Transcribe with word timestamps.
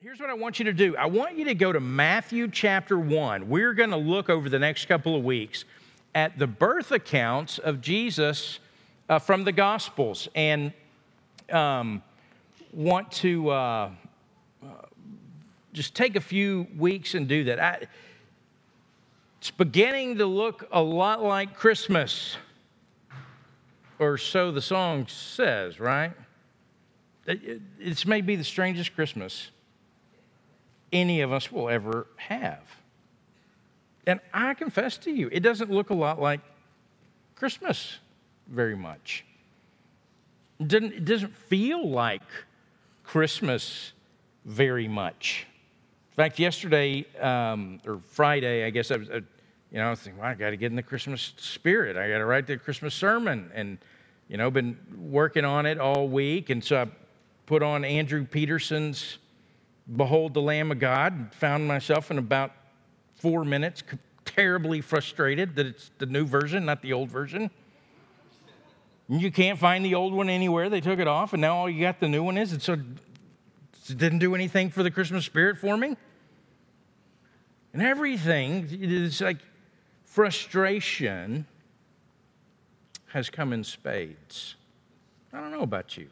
Here's 0.00 0.20
what 0.20 0.30
I 0.30 0.34
want 0.34 0.60
you 0.60 0.64
to 0.66 0.72
do 0.72 0.96
I 0.96 1.06
want 1.06 1.36
you 1.36 1.46
to 1.46 1.56
go 1.56 1.72
to 1.72 1.80
Matthew 1.80 2.46
chapter 2.46 2.96
1. 2.96 3.48
We're 3.48 3.74
going 3.74 3.90
to 3.90 3.96
look 3.96 4.30
over 4.30 4.48
the 4.48 4.60
next 4.60 4.86
couple 4.86 5.16
of 5.16 5.24
weeks 5.24 5.64
at 6.14 6.38
the 6.38 6.46
birth 6.46 6.92
accounts 6.92 7.58
of 7.58 7.80
Jesus 7.80 8.60
uh, 9.08 9.18
from 9.18 9.42
the 9.42 9.50
Gospels 9.50 10.28
and 10.36 10.72
um, 11.50 12.00
want 12.72 13.10
to 13.10 13.50
uh, 13.50 13.90
just 15.72 15.96
take 15.96 16.14
a 16.14 16.20
few 16.20 16.68
weeks 16.76 17.14
and 17.14 17.26
do 17.26 17.42
that. 17.44 17.58
I, 17.58 17.88
it's 19.40 19.50
beginning 19.50 20.18
to 20.18 20.26
look 20.26 20.68
a 20.70 20.80
lot 20.80 21.24
like 21.24 21.56
Christmas, 21.56 22.36
or 23.98 24.16
so 24.16 24.52
the 24.52 24.62
song 24.62 25.08
says, 25.08 25.80
right? 25.80 26.12
This 27.24 28.06
may 28.06 28.20
be 28.20 28.36
the 28.36 28.44
strangest 28.44 28.94
Christmas 28.94 29.50
any 30.92 31.20
of 31.20 31.32
us 31.32 31.50
will 31.50 31.68
ever 31.68 32.06
have. 32.16 32.62
And 34.06 34.20
I 34.32 34.54
confess 34.54 34.96
to 34.98 35.10
you, 35.10 35.28
it 35.30 35.40
doesn't 35.40 35.70
look 35.70 35.90
a 35.90 35.94
lot 35.94 36.20
like 36.20 36.40
Christmas 37.36 37.98
very 38.46 38.76
much. 38.76 39.24
It 40.58 40.68
doesn't, 40.68 40.92
it 40.92 41.04
doesn't 41.04 41.36
feel 41.36 41.88
like 41.88 42.22
Christmas 43.04 43.92
very 44.44 44.88
much. 44.88 45.46
In 46.12 46.16
fact, 46.16 46.38
yesterday 46.38 47.04
um, 47.20 47.80
or 47.86 48.00
Friday, 48.10 48.64
I 48.64 48.70
guess 48.70 48.90
I 48.90 48.96
was, 48.96 49.10
uh, 49.10 49.20
you 49.70 49.78
know, 49.78 49.86
I 49.86 49.90
was 49.90 50.00
thinking, 50.00 50.20
well, 50.20 50.30
I 50.30 50.34
got 50.34 50.50
to 50.50 50.56
get 50.56 50.66
in 50.66 50.76
the 50.76 50.82
Christmas 50.82 51.34
spirit. 51.36 51.96
I 51.96 52.08
got 52.08 52.18
to 52.18 52.24
write 52.24 52.46
the 52.46 52.56
Christmas 52.56 52.94
sermon, 52.94 53.50
and 53.54 53.78
you 54.28 54.36
know, 54.36 54.50
been 54.50 54.78
working 54.96 55.44
on 55.44 55.66
it 55.66 55.78
all 55.78 56.08
week, 56.08 56.50
and 56.50 56.64
so 56.64 56.82
I 56.82 56.86
put 57.46 57.62
on 57.62 57.84
Andrew 57.84 58.24
Peterson's 58.24 59.18
"Behold 59.94 60.34
the 60.34 60.42
Lamb 60.42 60.70
of 60.70 60.78
God," 60.78 61.32
found 61.32 61.66
myself 61.66 62.10
in 62.10 62.18
about 62.18 62.52
four 63.14 63.44
minutes 63.44 63.82
terribly 64.24 64.80
frustrated 64.80 65.56
that 65.56 65.66
it's 65.66 65.90
the 65.98 66.06
new 66.06 66.24
version, 66.24 66.64
not 66.66 66.82
the 66.82 66.92
old 66.92 67.10
version. 67.10 67.50
You 69.08 69.32
can't 69.32 69.58
find 69.58 69.84
the 69.84 69.94
old 69.94 70.12
one 70.12 70.28
anywhere. 70.28 70.68
They 70.68 70.82
took 70.82 70.98
it 70.98 71.08
off, 71.08 71.32
and 71.32 71.40
now 71.40 71.56
all 71.56 71.70
you 71.70 71.80
got 71.80 71.98
the 71.98 72.08
new 72.08 72.22
one 72.22 72.36
is. 72.36 72.52
And 72.52 72.60
so 72.60 72.74
it 72.74 73.96
didn't 73.96 74.18
do 74.18 74.34
anything 74.34 74.68
for 74.68 74.82
the 74.82 74.90
Christmas 74.90 75.24
spirit 75.24 75.56
for 75.56 75.76
me. 75.76 75.96
And 77.72 77.82
everything, 77.82 78.68
it's 78.70 79.20
like 79.20 79.38
frustration 80.04 81.46
has 83.08 83.30
come 83.30 83.54
in 83.54 83.64
spades. 83.64 84.56
I 85.32 85.40
don't 85.40 85.52
know 85.52 85.62
about 85.62 85.96
you. 85.96 86.08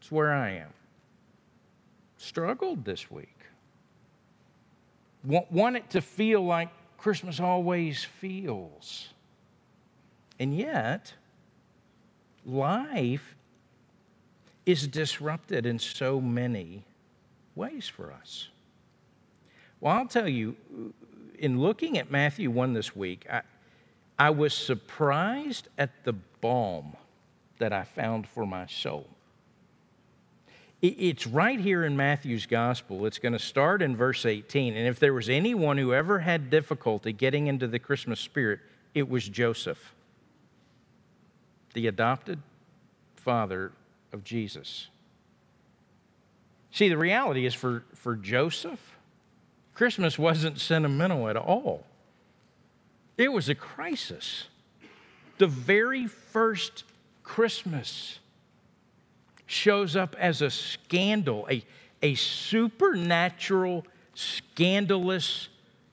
It's 0.00 0.12
where 0.12 0.32
I 0.32 0.50
am. 0.50 0.72
Struggled 2.16 2.84
this 2.84 3.10
week. 3.10 3.38
Want, 5.24 5.76
it 5.76 5.90
to 5.90 6.00
feel 6.00 6.44
like 6.44 6.68
Christmas 6.98 7.40
always 7.40 8.04
feels. 8.04 9.08
And 10.38 10.56
yet, 10.56 11.14
life 12.44 13.34
is 14.64 14.86
disrupted 14.86 15.66
in 15.66 15.78
so 15.78 16.20
many 16.20 16.84
ways 17.54 17.88
for 17.88 18.12
us. 18.12 18.48
Well, 19.80 19.94
I'll 19.94 20.06
tell 20.06 20.28
you, 20.28 20.56
in 21.38 21.60
looking 21.60 21.98
at 21.98 22.10
Matthew 22.10 22.50
1 22.50 22.72
this 22.72 22.94
week, 22.94 23.26
I, 23.30 23.42
I 24.18 24.30
was 24.30 24.54
surprised 24.54 25.68
at 25.76 26.04
the 26.04 26.14
balm 26.40 26.96
that 27.58 27.72
I 27.72 27.84
found 27.84 28.26
for 28.26 28.46
my 28.46 28.66
soul. 28.66 29.08
It's 30.88 31.26
right 31.26 31.58
here 31.58 31.84
in 31.84 31.96
Matthew's 31.96 32.46
gospel. 32.46 33.06
It's 33.06 33.18
going 33.18 33.32
to 33.32 33.38
start 33.38 33.82
in 33.82 33.96
verse 33.96 34.26
18. 34.26 34.76
And 34.76 34.86
if 34.86 34.98
there 34.98 35.14
was 35.14 35.28
anyone 35.28 35.78
who 35.78 35.94
ever 35.94 36.20
had 36.20 36.50
difficulty 36.50 37.12
getting 37.12 37.46
into 37.46 37.66
the 37.66 37.78
Christmas 37.78 38.20
spirit, 38.20 38.60
it 38.94 39.08
was 39.08 39.28
Joseph 39.28 39.92
the 41.76 41.86
adopted 41.88 42.38
father 43.16 43.70
of 44.10 44.24
Jesus. 44.24 44.88
See, 46.70 46.88
the 46.88 46.96
reality 46.96 47.44
is 47.44 47.52
for, 47.52 47.84
for 47.94 48.16
Joseph, 48.16 48.96
Christmas 49.74 50.18
wasn't 50.18 50.58
sentimental 50.58 51.28
at 51.28 51.36
all. 51.36 51.84
It 53.18 53.30
was 53.30 53.50
a 53.50 53.54
crisis. 53.54 54.44
The 55.36 55.46
very 55.46 56.06
first 56.06 56.84
Christmas 57.22 58.20
shows 59.46 59.96
up 59.96 60.16
as 60.18 60.42
a 60.42 60.50
scandal, 60.50 61.46
a, 61.50 61.64
a 62.02 62.14
supernatural, 62.14 63.86
scandalous 64.14 65.48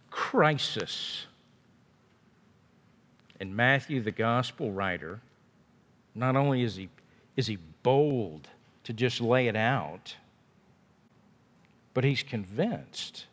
crisis. 0.10 1.28
And 3.40 3.56
Matthew, 3.56 4.02
the 4.02 4.12
gospel 4.12 4.72
writer, 4.72 5.22
not 6.16 6.36
only 6.36 6.64
is 6.64 6.76
he, 6.76 6.90
is 7.36 7.48
he 7.48 7.58
bold 7.84 8.48
to 8.84 8.94
just 8.94 9.22
lay 9.22 9.48
it 9.48 9.56
out, 9.56 10.16
but 11.94 12.04
he's 12.04 12.24
convinced 12.24 13.26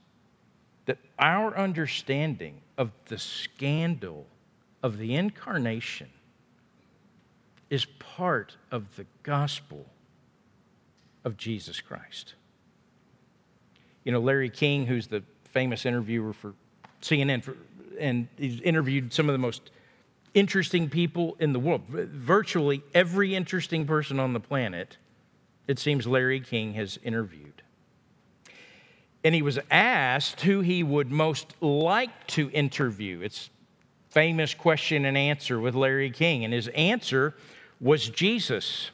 that 0.86 0.98
our 1.18 1.56
understanding 1.56 2.60
of 2.76 2.90
the 3.06 3.18
scandal 3.18 4.26
of 4.82 4.98
the 4.98 5.14
incarnation 5.14 6.08
is 7.68 7.84
part 7.84 8.56
of 8.70 8.96
the 8.96 9.06
gospel 9.22 9.86
of 11.24 11.36
Jesus 11.36 11.80
Christ. 11.80 12.34
You 14.04 14.12
know, 14.12 14.20
Larry 14.20 14.50
King, 14.50 14.86
who's 14.86 15.08
the 15.08 15.22
famous 15.44 15.84
interviewer 15.84 16.32
for 16.32 16.54
CNN, 17.02 17.42
for, 17.42 17.56
and 17.98 18.28
he's 18.36 18.60
interviewed 18.60 19.12
some 19.12 19.28
of 19.28 19.32
the 19.32 19.38
most 19.38 19.70
interesting 20.34 20.88
people 20.88 21.36
in 21.38 21.52
the 21.52 21.58
world. 21.58 21.82
Virtually 21.88 22.82
every 22.94 23.34
interesting 23.34 23.86
person 23.86 24.20
on 24.20 24.32
the 24.32 24.40
planet, 24.40 24.96
it 25.66 25.78
seems 25.78 26.06
Larry 26.06 26.40
King 26.40 26.74
has 26.74 26.98
interviewed. 27.02 27.62
And 29.22 29.34
he 29.34 29.42
was 29.42 29.58
asked 29.70 30.40
who 30.42 30.60
he 30.60 30.82
would 30.82 31.10
most 31.10 31.54
like 31.60 32.26
to 32.28 32.50
interview. 32.50 33.20
It's 33.20 33.50
famous 34.08 34.54
question 34.54 35.04
and 35.04 35.16
answer 35.16 35.60
with 35.60 35.74
Larry 35.74 36.10
King. 36.10 36.44
And 36.44 36.54
his 36.54 36.68
answer 36.68 37.34
was 37.80 38.08
Jesus. 38.08 38.90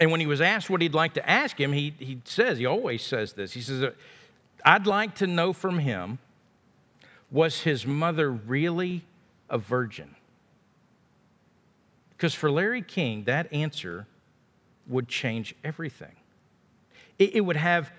And 0.00 0.10
when 0.10 0.20
he 0.20 0.26
was 0.26 0.40
asked 0.40 0.70
what 0.70 0.80
he'd 0.80 0.94
like 0.94 1.14
to 1.14 1.28
ask 1.28 1.58
him, 1.58 1.72
he, 1.72 1.92
he 1.98 2.20
says, 2.24 2.58
he 2.58 2.66
always 2.66 3.02
says 3.02 3.32
this. 3.32 3.52
He 3.52 3.60
says, 3.60 3.92
I'd 4.64 4.86
like 4.86 5.16
to 5.16 5.26
know 5.26 5.52
from 5.52 5.80
him, 5.80 6.18
was 7.30 7.62
his 7.62 7.86
mother 7.86 8.30
really 8.30 9.04
a 9.50 9.58
virgin? 9.58 10.14
Because 12.10 12.34
for 12.34 12.50
Larry 12.50 12.82
King, 12.82 13.24
that 13.24 13.52
answer 13.52 14.06
would 14.86 15.08
change 15.08 15.54
everything. 15.62 16.16
It, 17.18 17.36
it 17.36 17.40
would 17.42 17.56
have 17.56 17.92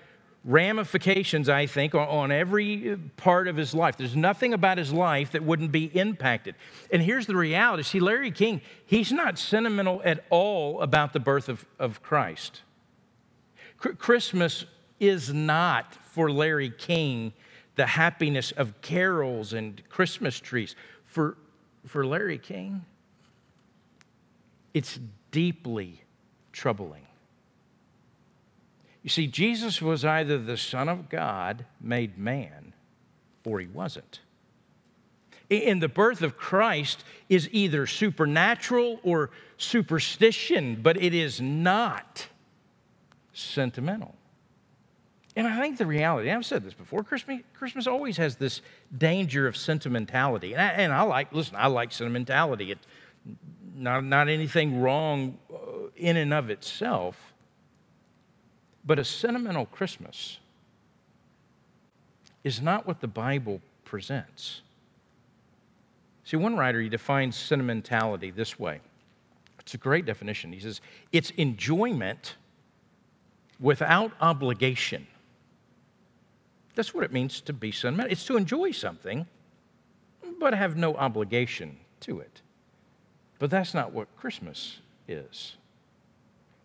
ramifications, 0.44 1.48
I 1.48 1.66
think, 1.66 1.94
on, 1.94 2.32
every 2.32 2.92
uh, 2.92 2.96
part 3.16 3.46
of 3.46 3.56
his 3.56 3.74
life. 3.74 3.96
There's 3.96 4.16
nothing 4.16 4.54
about 4.54 4.78
his 4.78 4.92
life 4.92 5.32
that 5.32 5.42
wouldn't 5.42 5.70
be 5.70 5.84
impacted. 5.84 6.54
And 6.90 7.02
here's 7.02 7.26
the 7.26 7.36
reality 7.36 7.82
see, 7.82 8.00
Larry 8.00 8.30
King, 8.30 8.62
he's 8.86 9.12
not 9.12 9.38
sentimental 9.38 10.00
at 10.04 10.24
all 10.30 10.80
about 10.80 11.12
the 11.12 11.20
birth 11.20 11.48
of, 11.48 11.66
of 11.78 12.02
Christ. 12.02 12.62
Christmas 13.76 14.64
is 14.98 15.32
not 15.32 15.94
for 15.94 16.30
Larry 16.30 16.70
King 16.70 17.32
the 17.76 17.86
happiness 17.86 18.52
of 18.52 18.78
carols 18.82 19.54
and 19.54 19.82
Christmas 19.88 20.38
trees. 20.38 20.76
For, 21.06 21.38
for 21.86 22.06
Larry 22.06 22.36
King, 22.36 22.84
it's 24.74 24.98
deeply 25.30 26.02
troubling. 26.52 27.06
You 29.02 29.10
see, 29.10 29.26
Jesus 29.26 29.80
was 29.80 30.04
either 30.04 30.38
the 30.38 30.56
Son 30.56 30.88
of 30.88 31.08
God 31.08 31.64
made 31.80 32.18
man, 32.18 32.74
or 33.44 33.60
he 33.60 33.66
wasn't. 33.66 34.20
In 35.48 35.80
the 35.80 35.88
birth 35.88 36.22
of 36.22 36.36
Christ 36.36 37.02
is 37.28 37.48
either 37.50 37.86
supernatural 37.86 39.00
or 39.02 39.30
superstition, 39.56 40.80
but 40.80 40.96
it 40.96 41.12
is 41.12 41.40
not 41.40 42.28
sentimental. 43.32 44.14
And 45.34 45.46
I 45.46 45.60
think 45.60 45.78
the 45.78 45.86
reality, 45.86 46.30
I've 46.30 46.44
said 46.44 46.64
this 46.64 46.74
before, 46.74 47.02
Christmas, 47.02 47.40
Christmas 47.54 47.86
always 47.86 48.16
has 48.16 48.36
this 48.36 48.60
danger 48.96 49.46
of 49.46 49.56
sentimentality. 49.56 50.52
And 50.52 50.62
I, 50.62 50.68
and 50.68 50.92
I 50.92 51.02
like, 51.02 51.32
listen, 51.32 51.56
I 51.56 51.68
like 51.68 51.92
sentimentality. 51.92 52.72
It's 52.72 52.86
not, 53.74 54.04
not 54.04 54.28
anything 54.28 54.80
wrong 54.80 55.38
uh, 55.52 55.56
in 55.96 56.16
and 56.16 56.34
of 56.34 56.50
itself, 56.50 57.29
but 58.84 58.98
a 58.98 59.04
sentimental 59.04 59.66
Christmas 59.66 60.38
is 62.44 62.60
not 62.60 62.86
what 62.86 63.00
the 63.00 63.08
Bible 63.08 63.60
presents. 63.84 64.62
See, 66.24 66.36
one 66.36 66.56
writer, 66.56 66.80
he 66.80 66.88
defines 66.88 67.36
sentimentality 67.36 68.30
this 68.30 68.58
way. 68.58 68.80
It's 69.58 69.74
a 69.74 69.78
great 69.78 70.06
definition. 70.06 70.52
He 70.52 70.60
says, 70.60 70.80
it's 71.12 71.30
enjoyment 71.30 72.36
without 73.58 74.12
obligation. 74.20 75.06
That's 76.74 76.94
what 76.94 77.04
it 77.04 77.12
means 77.12 77.40
to 77.42 77.52
be 77.52 77.72
sentimental. 77.72 78.12
It's 78.12 78.24
to 78.26 78.36
enjoy 78.36 78.70
something, 78.70 79.26
but 80.38 80.54
have 80.54 80.76
no 80.76 80.94
obligation 80.94 81.76
to 82.00 82.20
it. 82.20 82.40
But 83.38 83.50
that's 83.50 83.74
not 83.74 83.92
what 83.92 84.08
Christmas 84.16 84.78
is. 85.08 85.56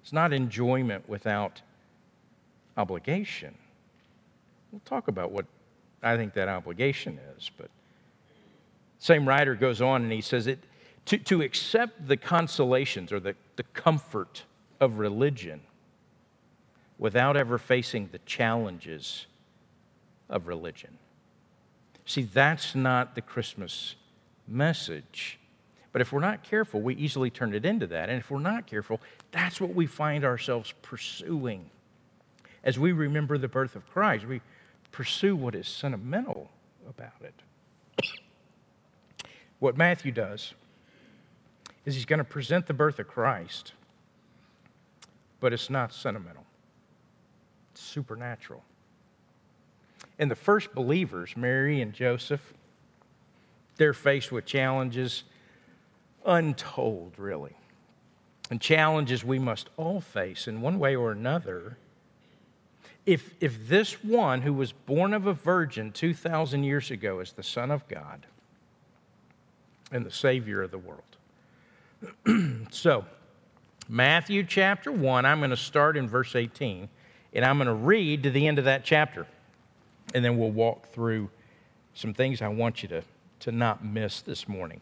It's 0.02 0.14
not 0.14 0.32
enjoyment 0.32 1.10
without 1.10 1.62
obligation. 2.78 3.56
We'll 4.72 4.82
talk 4.86 5.08
about 5.08 5.32
what 5.32 5.46
I 6.04 6.18
think 6.18 6.34
that 6.34 6.48
obligation 6.48 7.20
is, 7.38 7.50
but 7.58 7.70
same 9.00 9.28
writer 9.28 9.56
goes 9.56 9.82
on 9.82 10.04
and 10.04 10.12
he 10.12 10.22
says 10.22 10.48
it 10.48 10.60
to, 11.06 11.18
to 11.18 11.42
accept 11.42 12.08
the 12.08 12.18
consolations 12.18 13.12
or 13.12 13.20
the, 13.20 13.36
the 13.56 13.64
comfort 13.64 14.44
of 14.80 15.00
religion 15.00 15.62
without 16.98 17.38
ever 17.38 17.58
facing 17.58 18.10
the 18.12 18.20
challenges 18.20 19.26
of 20.30 20.48
religion. 20.48 20.98
See, 22.06 22.24
that's 22.24 22.76
not 22.76 23.16
the 23.16 23.22
Christmas 23.22 23.96
message. 24.48 25.40
But 25.92 26.02
if 26.02 26.12
we're 26.12 26.20
not 26.20 26.44
careful, 26.44 26.82
we 26.82 26.96
easily 26.96 27.30
turn 27.30 27.54
it 27.54 27.66
into 27.66 27.88
that. 27.88 28.10
And 28.10 28.20
if 28.20 28.30
we're 28.30 28.40
not 28.40 28.68
careful, 28.68 29.00
that's 29.32 29.62
what 29.62 29.74
we 29.74 29.88
find 29.88 30.26
ourselves 30.26 30.74
pursuing. 30.82 31.70
As 32.66 32.80
we 32.80 32.92
remember 32.92 33.38
the 33.38 33.48
birth 33.48 33.76
of 33.76 33.88
Christ, 33.90 34.26
we 34.26 34.42
pursue 34.92 35.36
what 35.36 35.54
is 35.56 35.68
sentimental 35.68 36.50
about 36.90 37.22
it. 37.22 37.34
what 39.60 39.78
Matthew 39.78 40.12
does 40.12 40.54
is 41.86 41.96
he's 41.96 42.06
going 42.06 42.18
to 42.20 42.26
present 42.26 42.66
the 42.66 42.74
birth 42.74 43.00
of 43.00 43.08
Christ, 43.08 43.74
but 45.40 45.54
it's 45.54 45.70
not 45.70 45.94
sentimental, 45.94 46.46
it's 47.72 47.82
supernatural. 47.82 48.64
And 50.18 50.32
the 50.32 50.36
first 50.36 50.74
believers, 50.74 51.38
Mary 51.38 51.82
and 51.82 51.94
Joseph, 51.94 52.54
they're 53.78 53.94
faced 53.94 54.32
with 54.32 54.46
challenges 54.46 55.24
untold, 56.26 57.14
really. 57.18 57.56
And 58.50 58.62
challenges 58.62 59.24
we 59.24 59.40
must 59.40 59.70
all 59.78 60.02
face 60.02 60.48
in 60.48 60.62
one 60.62 60.80
way 60.80 60.96
or 60.96 61.12
another. 61.12 61.78
If, 63.06 63.36
if 63.40 63.68
this 63.68 64.04
one 64.04 64.42
who 64.42 64.54
was 64.54 64.72
born 64.72 65.14
of 65.14 65.28
a 65.28 65.34
virgin 65.34 65.92
2,000 65.92 66.64
years 66.64 66.90
ago 66.90 67.20
is 67.20 67.34
the 67.34 67.44
Son 67.44 67.70
of 67.70 67.88
God 67.88 68.26
and 69.92 70.06
the 70.06 70.12
Savior 70.12 70.64
of 70.64 70.72
the 70.72 70.80
world. 70.80 71.04
so, 72.72 73.06
Matthew 73.88 74.44
chapter 74.44 74.92
1, 74.92 75.26
I'm 75.26 75.40
going 75.40 75.52
to 75.52 75.58
start 75.58 75.96
in 75.96 76.08
verse 76.08 76.36
18, 76.36 76.90
and 77.34 77.46
I'm 77.46 77.58
going 77.58 77.68
to 77.68 77.74
read 77.74 78.24
to 78.24 78.32
the 78.32 78.48
end 78.48 78.58
of 78.58 78.66
that 78.66 78.84
chapter 78.84 79.28
and 80.14 80.24
then 80.24 80.38
we'll 80.38 80.52
walk 80.52 80.92
through 80.92 81.30
some 81.94 82.14
things 82.14 82.42
I 82.42 82.48
want 82.50 82.84
you 82.84 82.90
to, 82.90 83.04
to 83.42 83.52
not 83.52 83.84
miss 83.84 84.22
this 84.22 84.48
morning. 84.48 84.82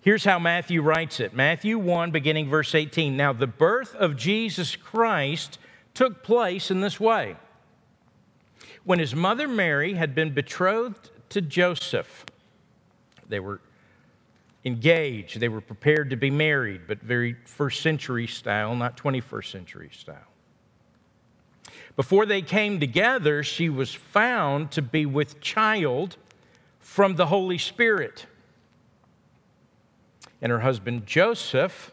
Here's 0.00 0.24
how 0.24 0.38
Matthew 0.38 0.82
writes 0.82 1.20
it 1.20 1.34
Matthew 1.34 1.78
1, 1.78 2.10
beginning 2.10 2.48
verse 2.48 2.74
18. 2.74 3.16
Now, 3.16 3.32
the 3.32 3.46
birth 3.46 3.94
of 3.94 4.16
Jesus 4.16 4.76
Christ 4.76 5.58
took 5.94 6.22
place 6.22 6.70
in 6.70 6.80
this 6.80 7.00
way. 7.00 7.36
When 8.84 8.98
his 8.98 9.14
mother 9.14 9.48
Mary 9.48 9.94
had 9.94 10.14
been 10.14 10.32
betrothed 10.32 11.10
to 11.30 11.40
Joseph, 11.40 12.26
they 13.28 13.40
were 13.40 13.60
engaged, 14.64 15.40
they 15.40 15.48
were 15.48 15.60
prepared 15.60 16.10
to 16.10 16.16
be 16.16 16.30
married, 16.30 16.82
but 16.86 17.00
very 17.00 17.36
first 17.44 17.82
century 17.82 18.26
style, 18.26 18.74
not 18.74 18.96
21st 18.96 19.50
century 19.50 19.90
style. 19.92 20.28
Before 21.96 22.26
they 22.26 22.42
came 22.42 22.80
together, 22.80 23.42
she 23.42 23.68
was 23.68 23.94
found 23.94 24.70
to 24.72 24.82
be 24.82 25.06
with 25.06 25.40
child 25.40 26.16
from 26.80 27.16
the 27.16 27.26
Holy 27.26 27.58
Spirit. 27.58 28.26
And 30.42 30.50
her 30.50 30.60
husband 30.60 31.06
Joseph, 31.06 31.92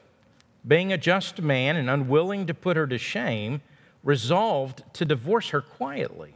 being 0.67 0.91
a 0.91 0.97
just 0.97 1.41
man 1.41 1.75
and 1.75 1.89
unwilling 1.89 2.47
to 2.47 2.53
put 2.53 2.77
her 2.77 2.87
to 2.87 2.97
shame, 2.97 3.61
resolved 4.03 4.83
to 4.93 5.05
divorce 5.05 5.49
her 5.49 5.61
quietly. 5.61 6.35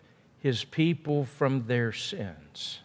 his 0.41 0.63
people 0.63 1.23
from 1.23 1.67
their 1.67 1.91
sins. 1.91 2.79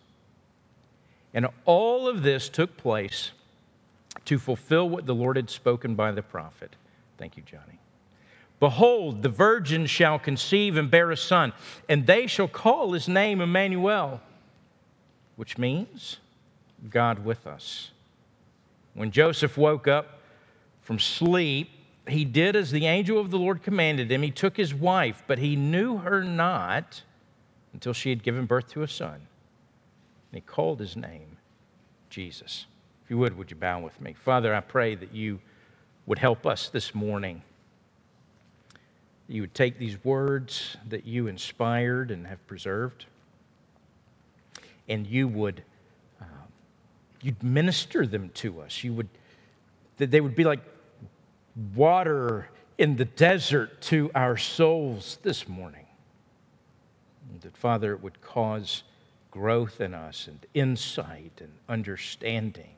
And 1.32 1.48
all 1.64 2.06
of 2.06 2.22
this 2.22 2.48
took 2.48 2.76
place 2.76 3.32
to 4.26 4.38
fulfill 4.38 4.88
what 4.88 5.06
the 5.06 5.14
Lord 5.14 5.36
had 5.36 5.50
spoken 5.50 5.94
by 5.94 6.12
the 6.12 6.22
prophet. 6.22 6.76
Thank 7.18 7.36
you, 7.36 7.42
Johnny. 7.42 7.78
Behold, 8.58 9.22
the 9.22 9.28
virgin 9.28 9.86
shall 9.86 10.18
conceive 10.18 10.76
and 10.76 10.90
bear 10.90 11.10
a 11.10 11.16
son, 11.16 11.52
and 11.88 12.06
they 12.06 12.26
shall 12.26 12.48
call 12.48 12.92
his 12.92 13.06
name 13.08 13.40
Emmanuel, 13.40 14.20
which 15.36 15.58
means 15.58 16.18
God 16.88 17.24
with 17.24 17.46
us. 17.46 17.90
When 18.94 19.10
Joseph 19.10 19.58
woke 19.58 19.86
up 19.86 20.20
from 20.80 20.98
sleep, 20.98 21.70
he 22.08 22.24
did 22.24 22.56
as 22.56 22.70
the 22.70 22.86
angel 22.86 23.18
of 23.18 23.30
the 23.30 23.38
Lord 23.38 23.62
commanded 23.62 24.10
him. 24.10 24.22
He 24.22 24.30
took 24.30 24.56
his 24.56 24.72
wife, 24.72 25.22
but 25.26 25.38
he 25.38 25.54
knew 25.54 25.98
her 25.98 26.24
not 26.24 27.02
until 27.76 27.92
she 27.92 28.10
had 28.10 28.22
given 28.22 28.46
birth 28.46 28.68
to 28.68 28.82
a 28.82 28.88
son. 28.88 29.14
And 29.14 29.22
he 30.32 30.40
called 30.40 30.80
his 30.80 30.96
name 30.96 31.36
Jesus. 32.10 32.66
If 33.04 33.10
you 33.10 33.18
would, 33.18 33.36
would 33.36 33.50
you 33.50 33.56
bow 33.56 33.80
with 33.80 34.00
me? 34.00 34.14
Father, 34.14 34.54
I 34.54 34.60
pray 34.60 34.94
that 34.94 35.14
you 35.14 35.40
would 36.06 36.18
help 36.18 36.46
us 36.46 36.68
this 36.68 36.94
morning 36.94 37.42
you 39.28 39.40
would 39.40 39.54
take 39.54 39.78
these 39.78 40.02
words 40.04 40.76
that 40.88 41.04
you 41.04 41.26
inspired 41.26 42.10
and 42.10 42.26
have 42.26 42.44
preserved, 42.46 43.06
and 44.88 45.06
you 45.06 45.26
would 45.26 45.62
uh, 46.20 46.24
you'd 47.20 47.42
minister 47.42 48.06
them 48.06 48.30
to 48.34 48.60
us. 48.60 48.84
You 48.84 48.94
would 48.94 49.08
that 49.96 50.10
they 50.10 50.20
would 50.20 50.36
be 50.36 50.44
like 50.44 50.60
water 51.74 52.48
in 52.78 52.96
the 52.96 53.04
desert 53.04 53.80
to 53.80 54.10
our 54.14 54.36
souls 54.36 55.18
this 55.22 55.48
morning. 55.48 55.85
And 57.30 57.40
that 57.42 57.56
Father, 57.56 57.92
it 57.92 58.02
would 58.02 58.20
cause 58.20 58.82
growth 59.30 59.80
in 59.80 59.94
us 59.94 60.26
and 60.26 60.46
insight 60.54 61.32
and 61.40 61.52
understanding 61.68 62.76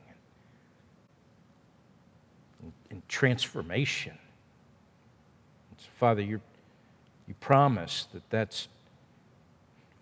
and, 2.62 2.72
and 2.90 3.08
transformation. 3.08 4.18
Father, 5.98 6.22
you 6.22 6.40
you 7.28 7.34
promise 7.40 8.06
that 8.14 8.28
that's 8.30 8.68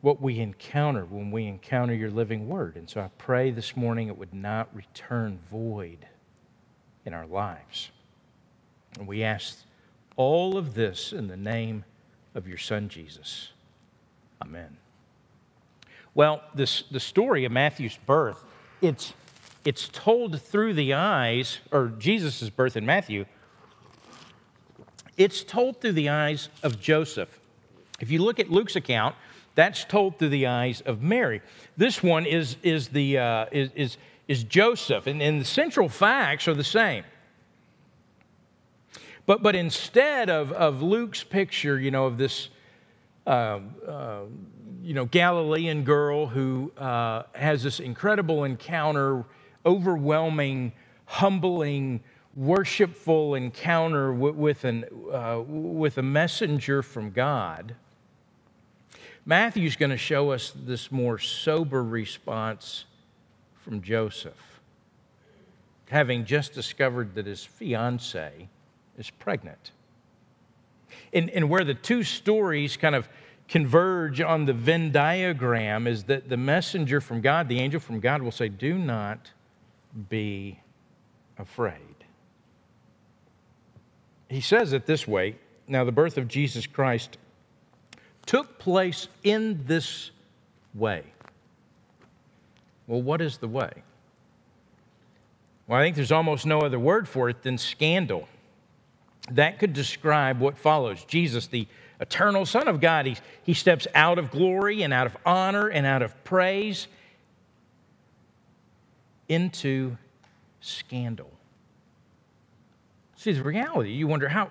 what 0.01 0.23
we 0.23 0.39
encounter 0.39 1.05
when 1.05 1.33
we 1.33 1.47
encounter 1.47 1.93
your 1.93 2.11
living 2.11 2.49
word. 2.49 2.77
And 2.77 2.89
so 2.89 3.01
I 3.01 3.11
pray 3.19 3.51
this 3.51 3.77
morning 3.77 4.07
it 4.07 4.17
would 4.17 4.33
not 4.33 4.69
return 4.73 5.41
void 5.51 6.07
in 7.05 7.13
our 7.13 7.27
lives. 7.27 7.91
And 8.97 9.09
we 9.09 9.25
ask 9.25 9.65
all 10.15 10.57
of 10.57 10.75
this 10.75 11.13
in 11.13 11.27
the 11.27 11.37
name 11.37 11.85
of 12.35 12.47
your 12.47 12.59
son 12.59 12.89
Jesus. 12.89 13.51
Amen. 14.43 14.77
Well, 16.15 16.43
this, 16.55 16.85
the 16.91 17.01
story 17.01 17.45
of 17.45 17.53
Matthew's 17.53 17.99
birth, 18.07 18.43
it's, 18.81 19.13
it's 19.65 19.89
told 19.89 20.41
through 20.41 20.75
the 20.75 20.95
eyes, 20.95 21.59
or 21.71 21.89
Jesus' 21.99 22.49
birth 22.49 22.77
in 22.77 22.87
Matthew, 22.87 23.27
it's 25.17 25.45
told 25.45 25.81
through 25.81 25.93
the 25.93 26.09
eyes 26.09 26.49
of 26.63 26.81
Joseph. 26.81 27.41
If 28.01 28.11
you 28.11 28.23
look 28.23 28.39
at 28.39 28.51
Luke's 28.51 28.77
account, 28.77 29.15
that's 29.55 29.85
told 29.85 30.19
through 30.19 30.29
the 30.29 30.47
eyes 30.47 30.83
of 30.83 31.03
Mary. 31.03 31.41
This 31.77 32.03
one 32.03 32.27
is, 32.27 32.57
is, 32.63 32.89
the, 32.89 33.19
uh, 33.19 33.47
is, 33.51 33.71
is, 33.75 33.97
is 34.29 34.45
Joseph, 34.45 35.07
and, 35.07 35.23
and 35.23 35.41
the 35.41 35.47
central 35.47 35.89
facts 35.89 36.47
are 36.47 36.55
the 36.55 36.65
same. 36.65 37.05
But, 39.25 39.43
but 39.43 39.57
instead 39.57 40.31
of, 40.31 40.53
of 40.53 40.83
Luke's 40.83 41.25
picture, 41.25 41.81
you 41.81 41.91
know, 41.91 42.07
of 42.07 42.19
this, 42.19 42.49
you 43.27 44.95
know, 44.95 45.05
Galilean 45.05 45.83
girl 45.83 46.27
who 46.27 46.73
uh, 46.79 47.25
has 47.35 47.63
this 47.63 47.81
incredible 47.81 48.45
encounter, 48.45 49.25
overwhelming, 49.65 50.73
humbling, 51.07 52.01
worshipful 52.37 53.35
encounter 53.35 54.13
with, 54.13 54.65
an, 54.65 54.85
uh, 55.13 55.43
with 55.47 55.99
a 55.99 56.03
messenger 56.03 56.83
from 56.83 57.11
God, 57.11 57.75
Matthew's 59.25 59.75
going 59.75 59.91
to 59.91 59.97
show 59.97 60.31
us 60.31 60.53
this 60.55 60.93
more 60.93 61.19
sober 61.19 61.83
response 61.83 62.85
from 63.65 63.83
Joseph, 63.83 64.61
having 65.91 66.25
just 66.25 66.53
discovered 66.53 67.17
that 67.17 67.27
his 67.27 67.45
fiancee 67.45 68.49
is 68.97 69.11
pregnant. 69.11 69.73
And, 71.13 71.31
and 71.31 71.49
where 71.49 71.65
the 71.65 71.75
two 71.75 72.03
stories 72.03 72.77
kind 72.77 72.95
of 72.95 73.09
converge 73.49 74.21
on 74.21 74.45
the 74.45 74.53
Venn 74.53 74.91
diagram 74.91 75.87
is 75.87 76.05
that 76.05 76.29
the 76.29 76.37
messenger 76.37 77.01
from 77.01 77.21
God, 77.21 77.49
the 77.49 77.61
angel 77.61 77.81
from 77.81 78.01
God, 78.01 78.23
will 78.23 78.33
say, 78.33 78.49
Do 78.49 78.77
not 78.77 79.31
be 80.09 80.61
afraid. 81.39 81.81
He 84.29 84.41
says 84.41 84.73
it 84.73 84.87
this 84.87 85.07
way 85.07 85.37
Now, 85.69 85.85
the 85.85 85.93
birth 85.93 86.19
of 86.19 86.29
Jesus 86.29 86.67
Christ 86.67 87.19
took 88.27 88.59
place 88.59 89.09
in 89.23 89.65
this 89.67 90.11
way. 90.75 91.05
Well, 92.87 93.03
what 93.03 93.21
is 93.21 93.39
the 93.39 93.49
way? 93.49 93.71
Well, 95.67 95.79
I 95.81 95.83
think 95.83 95.97
there's 95.97 96.13
almost 96.13 96.47
no 96.47 96.61
other 96.61 96.79
word 96.79 97.09
for 97.09 97.29
it 97.29 97.43
than 97.43 97.59
scandal. 97.59 98.29
That 99.31 99.59
could 99.59 99.73
describe 99.73 100.41
what 100.41 100.57
follows. 100.57 101.05
Jesus, 101.05 101.47
the 101.47 101.67
eternal 102.01 102.47
Son 102.47 102.69
of 102.69 102.81
God, 102.81 103.07
he, 103.07 103.17
he 103.43 103.55
steps 103.55 103.87
out 103.95 104.19
of 104.19 104.31
glory 104.31 104.83
and 104.83 104.93
out 104.93 105.07
of 105.07 105.17
honor 105.25 105.69
and 105.69 105.87
out 105.87 106.03
of 106.03 106.25
praise 106.25 106.89
into 109.29 109.97
scandal. 110.61 111.31
See, 113.17 113.33
the 113.33 113.43
reality, 113.43 113.91
you 113.91 114.07
wonder 114.07 114.29
how, 114.29 114.51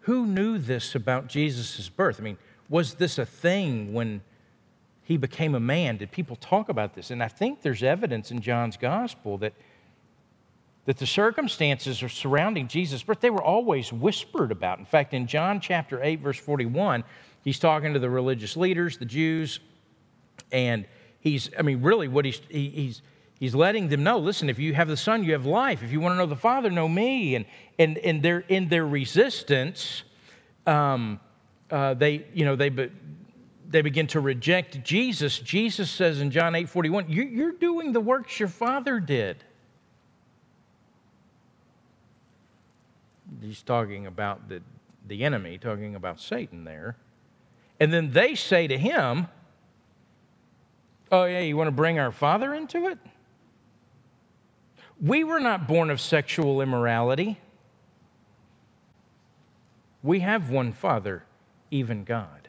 who 0.00 0.24
knew 0.24 0.58
this 0.58 0.94
about 0.94 1.26
Jesus' 1.26 1.88
birth? 1.88 2.18
I 2.18 2.22
mean, 2.22 2.38
was 2.68 2.94
this 2.94 3.18
a 3.18 3.26
thing 3.26 3.92
when 3.92 4.22
he 5.02 5.16
became 5.16 5.54
a 5.54 5.60
man? 5.60 5.96
Did 5.98 6.12
people 6.12 6.36
talk 6.36 6.68
about 6.68 6.94
this? 6.94 7.10
And 7.10 7.22
I 7.22 7.28
think 7.28 7.62
there's 7.62 7.82
evidence 7.82 8.30
in 8.30 8.40
John's 8.40 8.76
gospel 8.76 9.36
that, 9.38 9.52
that 10.90 10.98
the 10.98 11.06
circumstances 11.06 12.02
surrounding 12.08 12.66
Jesus' 12.66 13.00
birth, 13.04 13.20
they 13.20 13.30
were 13.30 13.44
always 13.44 13.92
whispered 13.92 14.50
about. 14.50 14.80
In 14.80 14.84
fact, 14.84 15.14
in 15.14 15.28
John 15.28 15.60
chapter 15.60 16.02
8, 16.02 16.18
verse 16.18 16.36
41, 16.36 17.04
he's 17.44 17.60
talking 17.60 17.92
to 17.92 18.00
the 18.00 18.10
religious 18.10 18.56
leaders, 18.56 18.98
the 18.98 19.04
Jews, 19.04 19.60
and 20.50 20.84
he's, 21.20 21.48
I 21.56 21.62
mean, 21.62 21.80
really 21.80 22.08
what 22.08 22.24
he's, 22.24 22.40
he, 22.48 22.70
he's, 22.70 23.02
he's 23.38 23.54
letting 23.54 23.86
them 23.86 24.02
know 24.02 24.18
listen 24.18 24.50
if 24.50 24.58
you 24.58 24.74
have 24.74 24.88
the 24.88 24.96
son 24.96 25.22
you 25.22 25.30
have 25.30 25.46
life. 25.46 25.84
If 25.84 25.92
you 25.92 26.00
want 26.00 26.14
to 26.14 26.16
know 26.16 26.26
the 26.26 26.34
father 26.34 26.70
know 26.70 26.88
me. 26.88 27.36
And 27.36 27.44
and 27.78 27.96
and 27.98 28.20
they're 28.20 28.40
in 28.48 28.68
their 28.68 28.84
resistance 28.84 30.02
um, 30.66 31.20
uh, 31.70 31.94
they 31.94 32.26
you 32.34 32.44
know 32.44 32.56
they 32.56 32.68
but 32.68 32.90
they 33.68 33.80
begin 33.80 34.08
to 34.08 34.18
reject 34.18 34.82
jesus. 34.82 35.38
Jesus 35.38 35.88
says 35.88 36.20
in 36.20 36.32
john 36.32 36.56
8 36.56 36.68
41 36.68 37.06
you're 37.08 37.52
doing 37.52 37.92
the 37.92 38.00
works 38.00 38.40
your 38.40 38.48
father 38.48 38.98
did 38.98 39.44
he's 43.40 43.62
talking 43.62 44.06
about 44.06 44.48
the 44.48 44.62
the 45.06 45.24
enemy 45.24 45.58
talking 45.58 45.94
about 45.94 46.20
satan 46.20 46.64
there 46.64 46.96
and 47.78 47.92
then 47.92 48.12
they 48.12 48.34
say 48.34 48.66
to 48.66 48.78
him 48.78 49.28
oh 51.10 51.24
yeah 51.24 51.40
you 51.40 51.56
want 51.56 51.68
to 51.68 51.72
bring 51.72 51.98
our 51.98 52.12
father 52.12 52.54
into 52.54 52.86
it 52.86 52.98
we 55.00 55.24
were 55.24 55.40
not 55.40 55.66
born 55.66 55.90
of 55.90 56.00
sexual 56.00 56.60
immorality. 56.60 57.38
We 60.02 60.20
have 60.20 60.50
one 60.50 60.72
Father, 60.72 61.24
even 61.70 62.04
God. 62.04 62.48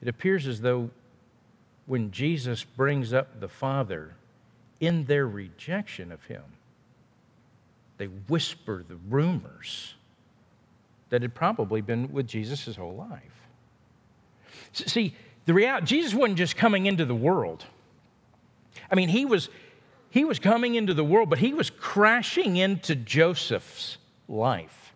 It 0.00 0.08
appears 0.08 0.46
as 0.46 0.60
though 0.60 0.90
when 1.86 2.10
Jesus 2.10 2.62
brings 2.62 3.12
up 3.12 3.40
the 3.40 3.48
Father 3.48 4.14
in 4.78 5.06
their 5.06 5.26
rejection 5.26 6.12
of 6.12 6.24
Him, 6.24 6.44
they 7.98 8.06
whisper 8.06 8.84
the 8.86 8.96
rumors 9.08 9.94
that 11.10 11.22
had 11.22 11.34
probably 11.34 11.80
been 11.80 12.12
with 12.12 12.26
Jesus 12.26 12.64
his 12.64 12.76
whole 12.76 12.94
life. 12.94 13.22
See, 14.72 15.14
the 15.46 15.54
reality, 15.54 15.86
Jesus 15.86 16.14
wasn't 16.14 16.38
just 16.38 16.56
coming 16.56 16.86
into 16.86 17.04
the 17.04 17.14
world. 17.14 17.64
I 18.90 18.94
mean, 18.94 19.08
he 19.08 19.24
was, 19.24 19.48
he 20.10 20.24
was 20.24 20.38
coming 20.38 20.74
into 20.74 20.92
the 20.94 21.04
world, 21.04 21.30
but 21.30 21.38
he 21.38 21.54
was 21.54 21.70
crashing 21.70 22.56
into 22.56 22.94
Joseph's 22.94 23.98
life. 24.28 24.92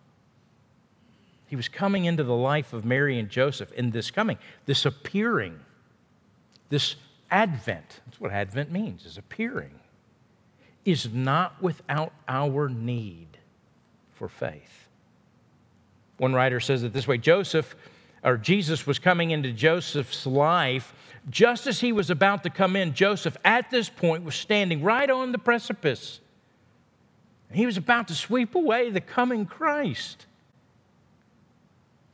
He 1.47 1.55
was 1.55 1.67
coming 1.67 2.05
into 2.05 2.23
the 2.23 2.35
life 2.35 2.71
of 2.71 2.85
Mary 2.85 3.19
and 3.19 3.29
Joseph 3.29 3.73
in 3.73 3.91
this 3.91 4.11
coming, 4.11 4.37
this 4.65 4.85
appearing, 4.85 5.59
this 6.69 6.95
advent. 7.29 7.99
That's 8.05 8.21
what 8.21 8.31
advent 8.31 8.71
means, 8.71 9.05
is 9.05 9.17
appearing, 9.17 9.80
is 10.85 11.09
not 11.11 11.61
without 11.61 12.13
our 12.27 12.69
need 12.69 13.37
for 14.11 14.27
faith. 14.27 14.87
One 16.17 16.33
writer 16.33 16.59
says 16.59 16.83
it 16.83 16.93
this 16.93 17.07
way 17.07 17.17
Joseph, 17.17 17.75
or 18.23 18.37
Jesus 18.37 18.85
was 18.85 18.99
coming 18.99 19.31
into 19.31 19.51
Joseph's 19.51 20.25
life 20.25 20.93
just 21.29 21.67
as 21.67 21.79
he 21.79 21.91
was 21.91 22.09
about 22.09 22.43
to 22.43 22.49
come 22.49 22.75
in, 22.75 22.93
Joseph 22.93 23.37
at 23.45 23.69
this 23.69 23.89
point 23.89 24.23
was 24.23 24.35
standing 24.35 24.81
right 24.81 25.09
on 25.09 25.31
the 25.31 25.37
precipice. 25.37 26.19
He 27.51 27.65
was 27.65 27.77
about 27.77 28.07
to 28.07 28.15
sweep 28.15 28.55
away 28.55 28.89
the 28.89 29.01
coming 29.01 29.45
Christ. 29.45 30.25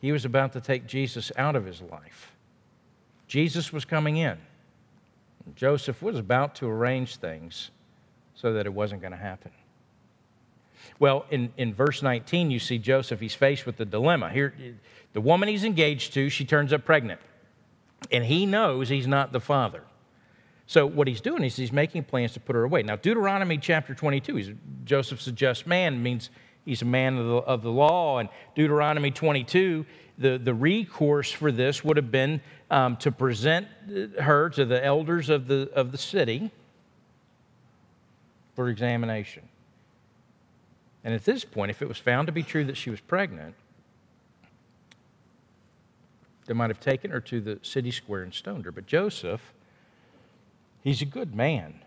He 0.02 0.12
was 0.12 0.26
about 0.26 0.54
to 0.54 0.62
take 0.62 0.88
Jesus 0.88 1.32
out 1.38 1.56
of 1.56 1.66
his 1.66 1.82
life. 1.82 2.36
Jesus 3.28 3.72
was 3.72 3.86
coming 3.86 4.18
in. 4.18 4.38
Joseph 5.56 6.02
was 6.02 6.18
about 6.18 6.56
to 6.56 6.68
arrange 6.68 7.18
things 7.18 7.72
so 8.38 8.53
that 8.53 8.65
it 8.65 8.74
wasn't 8.74 9.01
going 9.01 9.12
to 9.12 9.17
happen. 9.17 9.51
Well, 11.00 11.25
in, 11.29 11.51
in 11.58 11.74
verse 11.74 12.01
19, 12.01 12.50
you 12.50 12.60
see 12.60 12.77
Joseph, 12.77 13.20
he's 13.20 13.36
faced 13.36 13.65
with 13.65 13.77
the 13.77 13.86
dilemma. 13.86 14.29
Here, 14.29 14.53
the 15.13 15.22
woman 15.22 15.50
he's 15.50 15.63
engaged 15.63 16.13
to, 16.13 16.29
she 16.29 16.46
turns 16.46 16.72
up 16.72 16.86
pregnant 16.86 17.20
and 18.12 18.24
he 18.24 18.46
knows 18.46 18.89
he's 18.89 19.08
not 19.08 19.32
the 19.32 19.39
father. 19.39 19.84
So 20.67 20.86
what 20.86 21.08
he's 21.08 21.22
doing 21.22 21.44
is 21.44 21.56
he's 21.56 21.72
making 21.72 22.03
plans 22.03 22.34
to 22.34 22.39
put 22.39 22.56
her 22.56 22.63
away. 22.63 22.84
Now, 22.84 22.96
Deuteronomy 22.96 23.58
chapter 23.58 23.96
22, 23.96 24.36
he's, 24.36 24.51
Joseph's 24.86 25.27
a 25.27 25.32
just 25.32 25.65
man, 25.65 26.03
means 26.03 26.29
he's 26.65 26.82
a 26.82 26.86
man 26.86 27.17
of 27.17 27.25
the, 27.25 27.36
of 27.36 27.62
the 27.63 27.72
law. 27.72 28.20
And 28.20 28.29
Deuteronomy 28.53 29.12
22, 29.12 29.86
the, 30.17 30.38
the 30.38 30.53
recourse 30.53 31.32
for 31.32 31.51
this 31.51 31.84
would 31.84 31.98
have 31.98 32.12
been 32.12 32.41
um, 32.70 32.98
to 32.98 33.12
present 33.12 33.67
her 34.20 34.50
to 34.51 34.65
the 34.65 34.84
elders 34.84 35.29
of 35.29 35.48
the, 35.48 35.72
of 35.74 35.91
the 35.91 35.98
city 35.98 36.51
for 38.58 38.70
examination. 38.70 39.48
And 41.04 41.14
at 41.14 41.26
this 41.26 41.46
point, 41.46 41.70
if 41.70 41.84
it 41.84 41.88
was 41.88 42.00
found 42.00 42.26
to 42.26 42.32
be 42.32 42.42
true 42.42 42.66
that 42.66 42.76
she 42.76 42.90
was 42.90 43.00
pregnant, 43.00 43.54
they 46.48 46.56
might 46.56 46.72
have 46.72 46.80
taken 46.80 47.12
her 47.12 47.22
to 47.22 47.40
the 47.40 47.60
city 47.62 47.92
square 47.92 48.24
and 48.24 48.34
stoned 48.34 48.66
her. 48.66 48.72
But 48.72 48.88
Joseph, 48.88 49.54
he's 50.82 51.04
a 51.04 51.06
good 51.06 51.36
man 51.36 51.82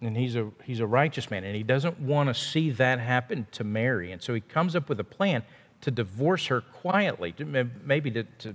and 0.00 0.16
he's 0.16 0.36
a, 0.36 0.52
he's 0.62 0.78
a 0.78 0.86
righteous 0.86 1.32
man, 1.32 1.42
and 1.42 1.56
he 1.56 1.64
doesn't 1.64 1.98
want 1.98 2.28
to 2.28 2.34
see 2.34 2.70
that 2.70 3.00
happen 3.00 3.48
to 3.50 3.64
Mary. 3.64 4.12
And 4.12 4.22
so 4.22 4.34
he 4.34 4.40
comes 4.40 4.76
up 4.76 4.88
with 4.88 5.00
a 5.00 5.04
plan 5.04 5.42
to 5.80 5.90
divorce 5.90 6.46
her 6.46 6.60
quietly, 6.60 7.32
to, 7.32 7.44
maybe 7.84 8.12
to, 8.12 8.22
to, 8.22 8.54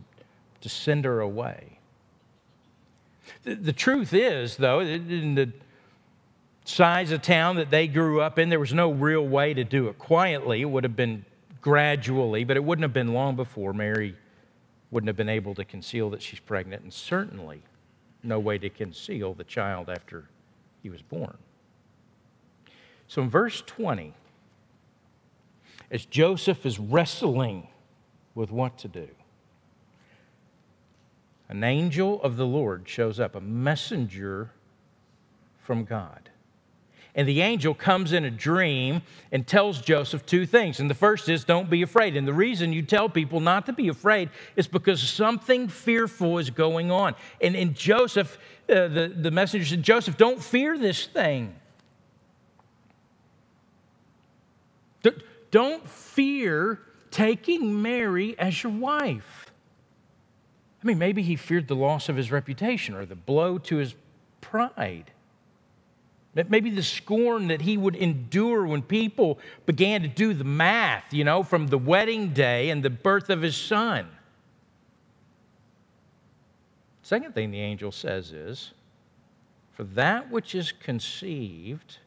to 0.62 0.70
send 0.70 1.04
her 1.04 1.20
away. 1.20 1.80
The, 3.44 3.56
the 3.56 3.74
truth 3.74 4.14
is, 4.14 4.56
though, 4.56 4.80
in 4.80 5.36
the 5.36 5.52
size 6.70 7.12
of 7.12 7.22
town 7.22 7.56
that 7.56 7.72
they 7.72 7.88
grew 7.88 8.22
up 8.22 8.38
in, 8.38 8.50
there 8.50 8.60
was 8.60 8.74
no 8.74 8.92
real 8.92 9.28
way 9.28 9.54
to 9.54 9.64
do 9.64 9.88
it 9.88 9.98
quietly. 9.98 10.62
It 10.62 10.66
would 10.66 10.84
have 10.84 10.96
been 10.96 11.26
gradually, 11.62 12.44
but 12.44 12.56
it 12.58 12.64
wouldn't 12.64 12.84
have 12.84 12.94
been 12.94 13.14
long 13.14 13.36
before 13.36 13.74
Mary 13.74 14.16
wouldn't 14.92 15.08
have 15.08 15.18
been 15.18 15.30
able 15.30 15.56
to 15.56 15.66
conceal 15.66 16.10
that 16.12 16.22
she's 16.22 16.40
pregnant, 16.40 16.84
and 16.84 16.94
certainly 16.94 17.62
no 18.24 18.40
way 18.40 18.58
to 18.58 18.70
conceal 18.70 19.34
the 19.34 19.44
child 19.44 19.90
after 19.90 20.26
he 20.82 20.90
was 20.90 21.02
born. 21.02 21.38
So 23.08 23.22
in 23.22 23.30
verse 23.30 23.64
20, 23.66 24.14
as 25.92 26.06
Joseph 26.06 26.66
is 26.66 26.80
wrestling 26.80 27.68
with 28.36 28.52
what 28.52 28.78
to 28.80 28.88
do, 28.88 29.08
an 31.50 31.64
angel 31.64 32.22
of 32.22 32.38
the 32.38 32.46
Lord 32.46 32.88
shows 32.88 33.20
up, 33.20 33.36
a 33.36 33.42
messenger 33.42 34.52
from 35.58 35.84
God. 35.84 36.29
And 37.16 37.28
the 37.28 37.42
angel 37.42 37.74
comes 37.74 38.14
in 38.14 38.24
a 38.24 38.32
dream 38.32 39.02
and 39.32 39.46
tells 39.46 39.82
Joseph 39.82 40.26
two 40.26 40.46
things. 40.46 40.80
And 40.80 40.90
the 40.90 40.96
first 40.96 41.28
is, 41.28 41.44
don't 41.44 41.70
be 41.70 41.82
afraid. 41.82 42.16
And 42.16 42.28
the 42.28 42.34
reason 42.34 42.72
you 42.72 42.82
tell 42.82 43.10
people 43.10 43.40
not 43.40 43.66
to 43.66 43.74
be 43.74 43.88
afraid 43.88 44.30
is 44.56 44.68
because 44.68 45.02
something 45.02 45.68
fearful 45.68 46.38
is 46.38 46.50
going 46.50 46.92
on. 46.92 47.16
And, 47.42 47.56
and 47.56 47.76
Joseph, 47.76 48.38
uh, 48.70 48.88
the, 48.88 49.14
the 49.16 49.32
messenger 49.32 49.66
said, 49.66 49.84
Joseph, 49.84 50.18
don't 50.18 50.42
fear 50.42 50.78
this 50.78 51.08
thing. 51.08 51.56
Don't 55.52 55.88
fear 55.88 56.80
taking 57.12 57.82
Mary 57.82 58.38
as 58.38 58.64
your 58.64 58.72
wife. 58.72 59.52
I 60.82 60.88
mean, 60.88 60.98
maybe 60.98 61.22
he 61.24 61.36
feared 61.36 61.68
the 61.68 61.76
loss 61.76 62.08
of 62.08 62.16
his 62.16 62.32
reputation 62.32 62.96
or 62.96 63.06
the 63.06 63.16
blow 63.16 63.58
to 63.58 63.78
his 63.78 63.96
pride. 64.42 65.12
Maybe 66.36 66.70
the 66.70 66.84
scorn 66.84 67.48
that 67.48 67.62
he 67.62 67.76
would 67.76 67.96
endure 67.96 68.66
when 68.66 68.84
people 68.84 69.40
began 69.66 70.04
to 70.04 70.08
do 70.08 70.34
the 70.34 70.44
math, 70.44 71.12
you 71.12 71.24
know, 71.24 71.42
from 71.42 71.68
the 71.68 71.78
wedding 71.78 72.34
day 72.34 72.70
and 72.70 72.84
the 72.84 72.90
birth 72.90 73.30
of 73.30 73.42
his 73.42 73.58
son. 73.58 74.08
Second 77.02 77.34
thing 77.34 77.50
the 77.50 77.60
angel 77.60 77.92
says 77.92 78.32
is, 78.32 78.74
For 79.74 79.84
that 79.84 80.30
which 80.30 80.54
is 80.54 80.72
conceived 80.72 81.98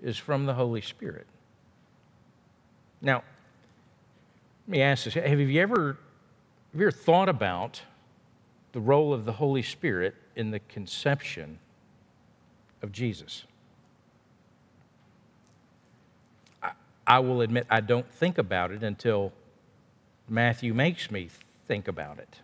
is 0.00 0.16
from 0.16 0.46
the 0.46 0.54
Holy 0.54 0.80
Spirit. 0.80 1.26
Now, 3.00 3.24
let 4.66 4.72
me 4.72 4.80
ask 4.80 5.04
this 5.04 5.14
have 5.14 5.40
you 5.40 5.60
ever, 5.60 5.98
have 6.72 6.80
you 6.80 6.86
ever 6.86 6.92
thought 6.92 7.28
about 7.28 7.82
the 8.70 8.80
role 8.80 9.12
of 9.12 9.24
the 9.24 9.32
Holy 9.32 9.62
Spirit 9.62 10.14
in 10.36 10.52
the 10.52 10.60
conception 10.60 11.58
of 12.82 12.92
Jesus? 12.92 13.44
I, 16.62 16.72
I 17.06 17.18
will 17.20 17.40
admit 17.40 17.66
I 17.70 17.80
don't 17.80 18.10
think 18.10 18.38
about 18.38 18.70
it 18.70 18.82
until 18.82 19.32
Matthew 20.28 20.74
makes 20.74 21.10
me 21.10 21.28
think 21.66 21.88
about 21.88 22.18
it. 22.18 22.40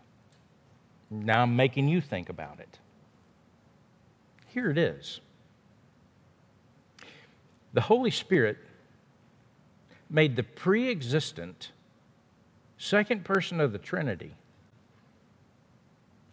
Now 1.11 1.43
I'm 1.43 1.57
making 1.57 1.89
you 1.89 2.01
think 2.01 2.29
about 2.29 2.61
it. 2.61 2.79
Here 4.47 4.71
it 4.71 4.79
is. 4.79 5.21
The 7.73 7.83
Holy 7.83 8.11
Spirit 8.11 8.59
made 10.11 10.37
the 10.37 10.43
pre 10.43 10.91
existent 10.91 11.73
second 12.79 13.25
person 13.25 13.61
of 13.61 13.73
the 13.73 13.79
Trinity 13.79 14.35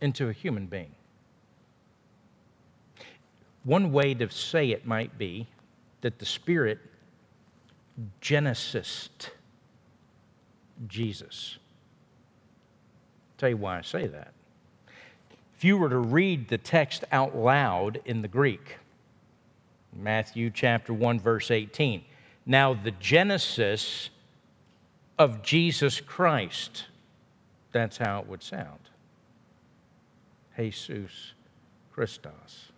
into 0.02 0.30
a 0.30 0.34
human 0.34 0.68
being. 0.68 0.96
One 3.66 3.92
way 3.92 4.14
to 4.14 4.30
say 4.30 4.70
it 4.70 4.88
might 4.88 5.18
be 5.18 5.48
that 6.02 6.20
the 6.20 6.26
Spirit 6.26 6.80
genesised 8.22 9.30
Jesus. 10.88 11.58
I'll 13.34 13.40
tell 13.40 13.50
you 13.50 13.58
why 13.58 13.80
I 13.80 13.82
say 13.82 14.08
that. 14.08 14.34
If 15.58 15.64
you 15.64 15.78
were 15.78 15.90
to 15.90 15.98
read 15.98 16.48
the 16.50 16.58
text 16.58 17.06
out 17.12 17.36
loud 17.36 18.02
in 18.06 18.22
the 18.22 18.28
Greek, 18.28 18.78
Matthew 19.94 20.52
chapter 20.52 20.94
1, 20.94 21.20
verse 21.20 21.50
18, 21.50 22.04
now 22.46 22.74
the 22.74 22.92
genesis 22.92 24.10
of 25.18 25.42
Jesus 25.42 26.02
Christ, 26.02 26.86
that's 27.72 27.98
how 27.98 28.20
it 28.20 28.28
would 28.28 28.44
sound. 28.44 28.80
Jesus 30.58 31.34
Christos, 31.92 32.72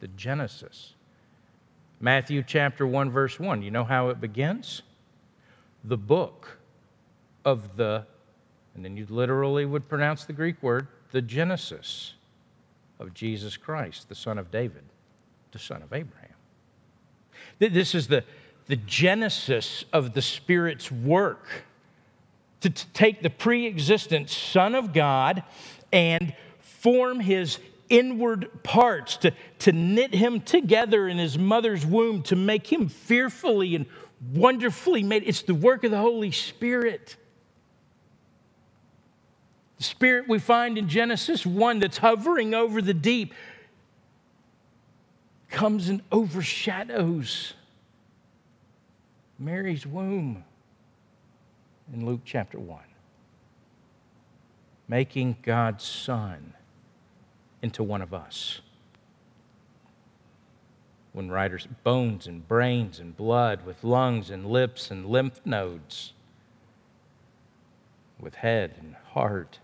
the 0.00 0.08
genesis. 0.08 0.94
Matthew 2.00 2.42
chapter 2.42 2.86
1, 2.86 3.10
verse 3.10 3.40
1, 3.40 3.62
you 3.62 3.70
know 3.70 3.84
how 3.84 4.08
it 4.08 4.20
begins? 4.20 4.82
The 5.84 5.96
book 5.96 6.58
of 7.44 7.76
the, 7.76 8.06
and 8.74 8.84
then 8.84 8.96
you 8.96 9.06
literally 9.08 9.64
would 9.64 9.88
pronounce 9.88 10.24
the 10.24 10.32
Greek 10.32 10.62
word, 10.62 10.86
the 11.10 11.22
Genesis 11.22 12.14
of 13.00 13.14
Jesus 13.14 13.56
Christ, 13.56 14.08
the 14.08 14.14
son 14.14 14.38
of 14.38 14.50
David, 14.50 14.84
the 15.52 15.58
son 15.58 15.82
of 15.82 15.92
Abraham. 15.92 16.28
This 17.58 17.94
is 17.94 18.08
the, 18.08 18.24
the 18.66 18.76
genesis 18.76 19.84
of 19.92 20.14
the 20.14 20.22
Spirit's 20.22 20.92
work 20.92 21.46
to, 22.60 22.70
to 22.70 22.86
take 22.88 23.22
the 23.22 23.30
pre 23.30 23.66
existent 23.66 24.30
Son 24.30 24.74
of 24.74 24.92
God 24.92 25.42
and 25.92 26.34
form 26.60 27.20
his 27.20 27.58
inward 27.88 28.62
parts, 28.62 29.16
to, 29.18 29.32
to 29.60 29.72
knit 29.72 30.14
him 30.14 30.40
together 30.40 31.08
in 31.08 31.18
his 31.18 31.38
mother's 31.38 31.84
womb, 31.84 32.22
to 32.24 32.36
make 32.36 32.70
him 32.70 32.88
fearfully 32.88 33.74
and 33.74 33.86
wonderfully 34.32 35.02
made. 35.02 35.22
It's 35.26 35.42
the 35.42 35.54
work 35.54 35.84
of 35.84 35.90
the 35.90 35.98
Holy 35.98 36.30
Spirit. 36.30 37.16
The 39.78 39.84
spirit 39.84 40.28
we 40.28 40.38
find 40.38 40.76
in 40.76 40.88
Genesis 40.88 41.46
1 41.46 41.78
that's 41.78 41.98
hovering 41.98 42.54
over 42.54 42.82
the 42.82 42.94
deep 42.94 43.32
comes 45.50 45.88
and 45.88 46.02
overshadows 46.12 47.54
Mary's 49.38 49.86
womb 49.86 50.44
in 51.92 52.04
Luke 52.04 52.20
chapter 52.24 52.58
1, 52.58 52.80
making 54.88 55.36
God's 55.42 55.84
Son 55.84 56.54
into 57.62 57.82
one 57.82 58.02
of 58.02 58.14
us. 58.14 58.60
When 61.12 61.30
writers, 61.30 61.66
bones 61.82 62.26
and 62.26 62.46
brains 62.46 63.00
and 63.00 63.16
blood, 63.16 63.64
with 63.64 63.82
lungs 63.82 64.30
and 64.30 64.46
lips 64.46 64.90
and 64.90 65.06
lymph 65.06 65.40
nodes, 65.44 66.12
with 68.20 68.36
head 68.36 68.74
and 68.78 68.94
heart 69.12 69.58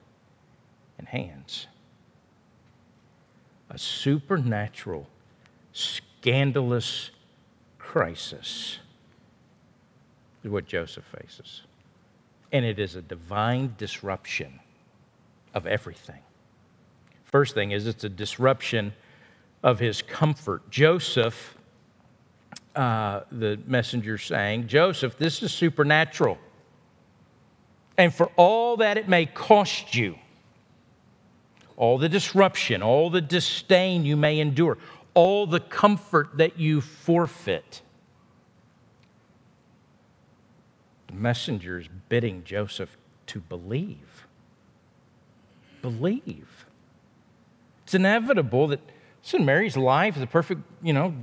and 0.99 1.09
hands. 1.09 1.67
A 3.71 3.79
supernatural, 3.79 5.09
scandalous 5.73 7.11
crisis 7.79 8.79
is 10.43 10.51
what 10.51 10.67
Joseph 10.67 11.05
faces. 11.05 11.63
And 12.53 12.65
it 12.65 12.79
is 12.79 12.95
a 12.95 13.03
divine 13.03 13.75
disruption 13.77 14.61
of 15.55 15.67
everything. 15.67 16.21
First 17.35 17.55
thing 17.55 17.73
is, 17.73 17.89
it's 17.89 18.05
a 18.05 18.09
disruption 18.09 18.93
of 19.65 19.81
his 19.81 20.03
comfort. 20.03 20.71
Joseph, 20.71 21.57
uh, 22.77 23.23
the 23.33 23.59
messenger 23.67 24.19
saying, 24.19 24.69
Joseph, 24.69 25.19
this 25.19 25.43
is 25.43 25.51
supernatural. 25.51 26.39
And 27.99 28.15
for 28.15 28.31
all 28.37 28.77
that 28.77 28.99
it 28.99 29.09
may 29.09 29.27
cost 29.27 29.97
you, 29.97 30.17
all 31.77 31.99
the 31.99 32.09
disruption, 32.09 32.85
all 32.85 33.11
the 33.11 33.21
disdain 33.21 34.05
you 34.05 34.17
may 34.17 34.39
endure, 34.39 34.79
all 35.15 35.45
the 35.49 35.59
comfort 35.59 36.37
that 36.37 36.57
you 36.57 36.81
forfeit. 36.81 37.83
The 41.09 41.15
messenger 41.15 41.81
is 41.81 41.89
bidding 42.09 42.45
Joseph 42.45 42.97
to 43.27 43.41
believe. 43.41 44.29
Believe. 45.83 46.54
It's 47.95 48.01
inevitable 48.01 48.67
that, 48.69 48.81
listen, 49.23 49.45
Mary's 49.45 49.77
life, 49.77 50.19
the 50.19 50.27
perfect, 50.27 50.63
you 50.83 50.93
know, 50.93 51.15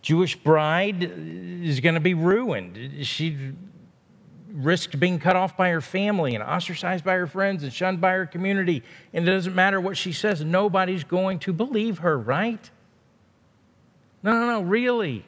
Jewish 0.00 0.36
bride, 0.36 1.02
is 1.02 1.80
going 1.80 1.96
to 1.96 2.00
be 2.00 2.14
ruined. 2.14 3.04
She 3.04 3.36
risked 4.52 5.00
being 5.00 5.18
cut 5.18 5.34
off 5.34 5.56
by 5.56 5.70
her 5.70 5.80
family 5.80 6.36
and 6.36 6.44
ostracized 6.44 7.04
by 7.04 7.14
her 7.14 7.26
friends 7.26 7.64
and 7.64 7.72
shunned 7.72 8.00
by 8.00 8.12
her 8.12 8.26
community. 8.26 8.84
And 9.12 9.28
it 9.28 9.32
doesn't 9.32 9.56
matter 9.56 9.80
what 9.80 9.96
she 9.96 10.12
says, 10.12 10.44
nobody's 10.44 11.02
going 11.02 11.40
to 11.40 11.52
believe 11.52 11.98
her, 11.98 12.16
right? 12.16 12.70
No, 14.22 14.30
no, 14.34 14.46
no, 14.46 14.60
really. 14.60 15.24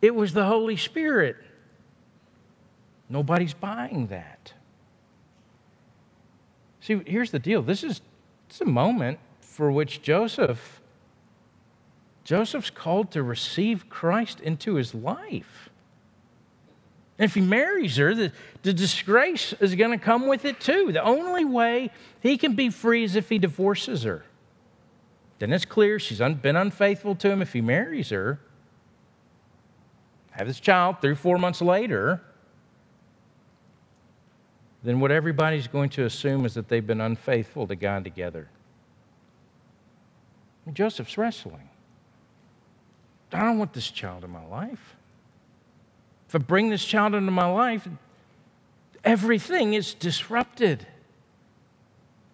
It 0.00 0.16
was 0.16 0.32
the 0.32 0.46
Holy 0.46 0.76
Spirit. 0.76 1.36
Nobody's 3.08 3.54
buying 3.54 4.08
that. 4.08 4.52
See, 6.80 7.00
here's 7.06 7.30
the 7.30 7.38
deal. 7.38 7.62
This 7.62 7.84
is 7.84 8.00
it's 8.48 8.60
a 8.60 8.64
moment 8.64 9.20
for 9.52 9.70
which 9.70 10.00
Joseph 10.00 10.80
Joseph's 12.24 12.70
called 12.70 13.10
to 13.10 13.22
receive 13.22 13.90
Christ 13.90 14.40
into 14.40 14.74
his 14.76 14.94
life. 14.94 15.70
And 17.18 17.28
if 17.28 17.34
he 17.34 17.40
marries 17.40 17.96
her, 17.96 18.14
the, 18.14 18.32
the 18.62 18.72
disgrace 18.72 19.52
is 19.60 19.74
going 19.74 19.90
to 19.90 20.02
come 20.02 20.28
with 20.28 20.44
it 20.44 20.60
too. 20.60 20.92
The 20.92 21.02
only 21.02 21.44
way 21.44 21.90
he 22.20 22.38
can 22.38 22.54
be 22.54 22.70
free 22.70 23.04
is 23.04 23.16
if 23.16 23.28
he 23.28 23.38
divorces 23.38 24.04
her. 24.04 24.24
Then 25.40 25.52
it's 25.52 25.64
clear 25.64 25.98
she's 25.98 26.20
un, 26.20 26.34
been 26.34 26.56
unfaithful 26.56 27.16
to 27.16 27.30
him 27.30 27.42
if 27.42 27.52
he 27.52 27.60
marries 27.60 28.10
her. 28.10 28.40
Have 30.30 30.46
this 30.46 30.60
child 30.60 30.96
three, 31.02 31.14
four 31.14 31.38
months 31.38 31.60
later. 31.60 32.22
Then 34.84 35.00
what 35.00 35.10
everybody's 35.10 35.66
going 35.66 35.90
to 35.90 36.04
assume 36.04 36.46
is 36.46 36.54
that 36.54 36.68
they've 36.68 36.86
been 36.86 37.00
unfaithful 37.00 37.66
to 37.66 37.76
God 37.76 38.04
together. 38.04 38.48
Joseph's 40.72 41.18
wrestling. 41.18 41.68
I 43.32 43.40
don't 43.40 43.58
want 43.58 43.72
this 43.72 43.90
child 43.90 44.24
in 44.24 44.30
my 44.30 44.44
life. 44.44 44.96
If 46.28 46.34
I 46.34 46.38
bring 46.38 46.70
this 46.70 46.84
child 46.84 47.14
into 47.14 47.30
my 47.30 47.50
life, 47.50 47.88
everything 49.04 49.74
is 49.74 49.94
disrupted. 49.94 50.86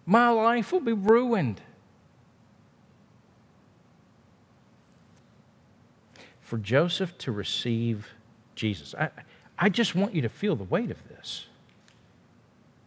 My 0.05 0.29
life 0.29 0.71
will 0.71 0.79
be 0.79 0.93
ruined. 0.93 1.61
For 6.41 6.57
Joseph 6.57 7.17
to 7.19 7.31
receive 7.31 8.07
Jesus, 8.55 8.95
I, 8.95 9.09
I 9.57 9.69
just 9.69 9.95
want 9.95 10.15
you 10.15 10.21
to 10.21 10.29
feel 10.29 10.55
the 10.55 10.63
weight 10.63 10.91
of 10.91 11.07
this. 11.07 11.47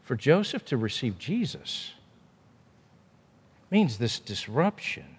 For 0.02 0.16
Joseph 0.16 0.64
to 0.66 0.76
receive 0.76 1.18
Jesus 1.18 1.92
means 3.70 3.98
this 3.98 4.18
disruption 4.18 5.18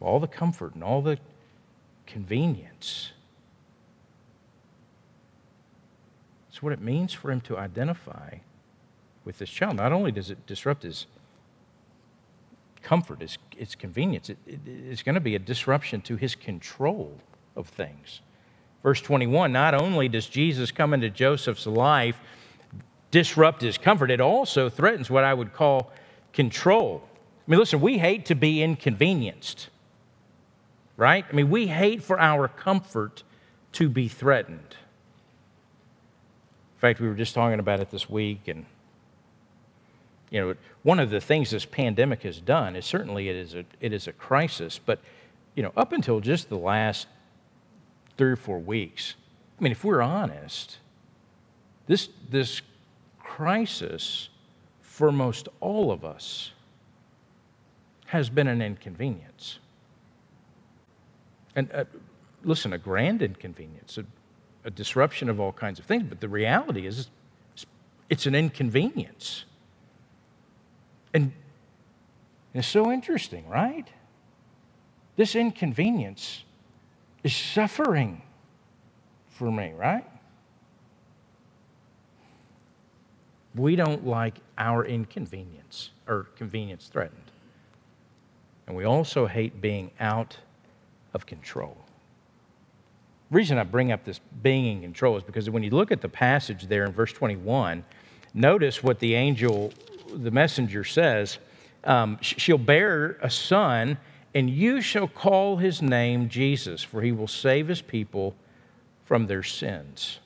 all 0.00 0.20
the 0.20 0.26
comfort 0.26 0.74
and 0.74 0.84
all 0.84 1.02
the 1.02 1.18
convenience. 2.06 3.12
It's 6.48 6.62
what 6.62 6.72
it 6.72 6.80
means 6.80 7.12
for 7.12 7.30
him 7.30 7.40
to 7.42 7.58
identify 7.58 8.38
with 9.24 9.38
this 9.38 9.50
child. 9.50 9.76
Not 9.76 9.92
only 9.92 10.12
does 10.12 10.30
it 10.30 10.46
disrupt 10.46 10.84
his 10.84 11.06
comfort, 12.82 13.20
his, 13.20 13.36
his 13.56 13.74
convenience, 13.74 14.30
it, 14.30 14.38
it, 14.46 14.60
it's 14.66 15.02
going 15.02 15.16
to 15.16 15.20
be 15.20 15.34
a 15.34 15.38
disruption 15.38 16.00
to 16.02 16.16
his 16.16 16.34
control 16.34 17.18
of 17.56 17.68
things. 17.68 18.20
Verse 18.82 19.00
21 19.00 19.52
not 19.52 19.74
only 19.74 20.08
does 20.08 20.28
Jesus 20.28 20.70
come 20.70 20.94
into 20.94 21.10
Joseph's 21.10 21.66
life, 21.66 22.20
disrupt 23.10 23.60
his 23.62 23.76
comfort, 23.76 24.10
it 24.10 24.20
also 24.20 24.68
threatens 24.68 25.10
what 25.10 25.24
I 25.24 25.34
would 25.34 25.52
call 25.52 25.90
control. 26.32 27.02
I 27.46 27.50
mean, 27.50 27.58
listen, 27.58 27.80
we 27.80 27.98
hate 27.98 28.26
to 28.26 28.34
be 28.34 28.62
inconvenienced, 28.62 29.68
right? 30.96 31.24
I 31.30 31.34
mean, 31.34 31.50
we 31.50 31.66
hate 31.66 32.02
for 32.02 32.18
our 32.18 32.48
comfort 32.48 33.22
to 33.72 33.88
be 33.88 34.08
threatened. 34.08 34.76
In 36.76 36.80
fact, 36.80 37.00
we 37.00 37.08
were 37.08 37.14
just 37.14 37.34
talking 37.34 37.58
about 37.58 37.80
it 37.80 37.90
this 37.90 38.08
week, 38.08 38.48
and 38.48 38.66
you 40.30 40.40
know, 40.40 40.54
one 40.82 40.98
of 40.98 41.10
the 41.10 41.20
things 41.20 41.50
this 41.50 41.64
pandemic 41.64 42.22
has 42.22 42.40
done 42.40 42.76
is 42.76 42.84
certainly 42.84 43.28
it 43.28 43.36
is 43.36 43.54
a, 43.54 43.64
it 43.80 43.92
is 43.92 44.08
a 44.08 44.12
crisis, 44.12 44.78
but 44.84 45.00
you 45.54 45.62
know, 45.62 45.72
up 45.76 45.92
until 45.92 46.20
just 46.20 46.48
the 46.48 46.58
last 46.58 47.06
three 48.16 48.30
or 48.30 48.36
four 48.36 48.58
weeks, 48.58 49.14
I 49.58 49.62
mean, 49.62 49.72
if 49.72 49.84
we're 49.84 50.02
honest, 50.02 50.78
this, 51.86 52.08
this 52.28 52.60
crisis 53.18 54.28
for 54.80 55.12
most 55.12 55.48
all 55.60 55.90
of 55.90 56.04
us 56.04 56.52
has 58.06 58.28
been 58.28 58.48
an 58.48 58.62
inconvenience. 58.62 59.58
And 61.56 61.70
uh, 61.72 61.84
listen, 62.44 62.72
a 62.74 62.78
grand 62.78 63.22
inconvenience, 63.22 63.98
a, 63.98 64.04
a 64.64 64.70
disruption 64.70 65.28
of 65.28 65.40
all 65.40 65.52
kinds 65.52 65.78
of 65.78 65.86
things, 65.86 66.04
but 66.08 66.20
the 66.20 66.28
reality 66.28 66.86
is 66.86 67.08
it's 68.08 68.26
an 68.26 68.34
inconvenience. 68.34 69.44
And 71.14 71.32
it's 72.54 72.68
so 72.68 72.92
interesting, 72.92 73.48
right? 73.48 73.88
This 75.16 75.34
inconvenience 75.34 76.44
is 77.24 77.34
suffering 77.34 78.22
for 79.30 79.50
me, 79.50 79.72
right? 79.74 80.04
We 83.54 83.76
don't 83.76 84.06
like 84.06 84.34
our 84.58 84.84
inconvenience 84.84 85.90
or 86.06 86.28
convenience 86.36 86.88
threatened. 86.88 87.30
And 88.66 88.76
we 88.76 88.84
also 88.84 89.26
hate 89.26 89.60
being 89.62 89.90
out 89.98 90.36
of 91.16 91.26
control. 91.26 91.76
The 93.30 93.36
reason 93.36 93.58
I 93.58 93.64
bring 93.64 93.90
up 93.90 94.04
this 94.04 94.20
being 94.42 94.66
in 94.66 94.82
control 94.82 95.16
is 95.16 95.24
because 95.24 95.50
when 95.50 95.64
you 95.64 95.70
look 95.70 95.90
at 95.90 96.00
the 96.00 96.08
passage 96.08 96.68
there 96.68 96.84
in 96.84 96.92
verse 96.92 97.12
21, 97.12 97.84
notice 98.34 98.84
what 98.84 99.00
the 99.00 99.14
angel 99.14 99.72
the 100.14 100.30
messenger 100.30 100.84
says, 100.84 101.38
um, 101.82 102.18
She'll 102.20 102.58
bear 102.58 103.18
a 103.22 103.30
son, 103.30 103.98
and 104.34 104.48
you 104.48 104.80
shall 104.80 105.08
call 105.08 105.56
his 105.56 105.82
name 105.82 106.28
Jesus, 106.28 106.82
for 106.82 107.02
he 107.02 107.10
will 107.10 107.26
save 107.26 107.66
his 107.66 107.82
people 107.82 108.36
from 109.04 109.26
their 109.26 109.42
sins. 109.42 110.20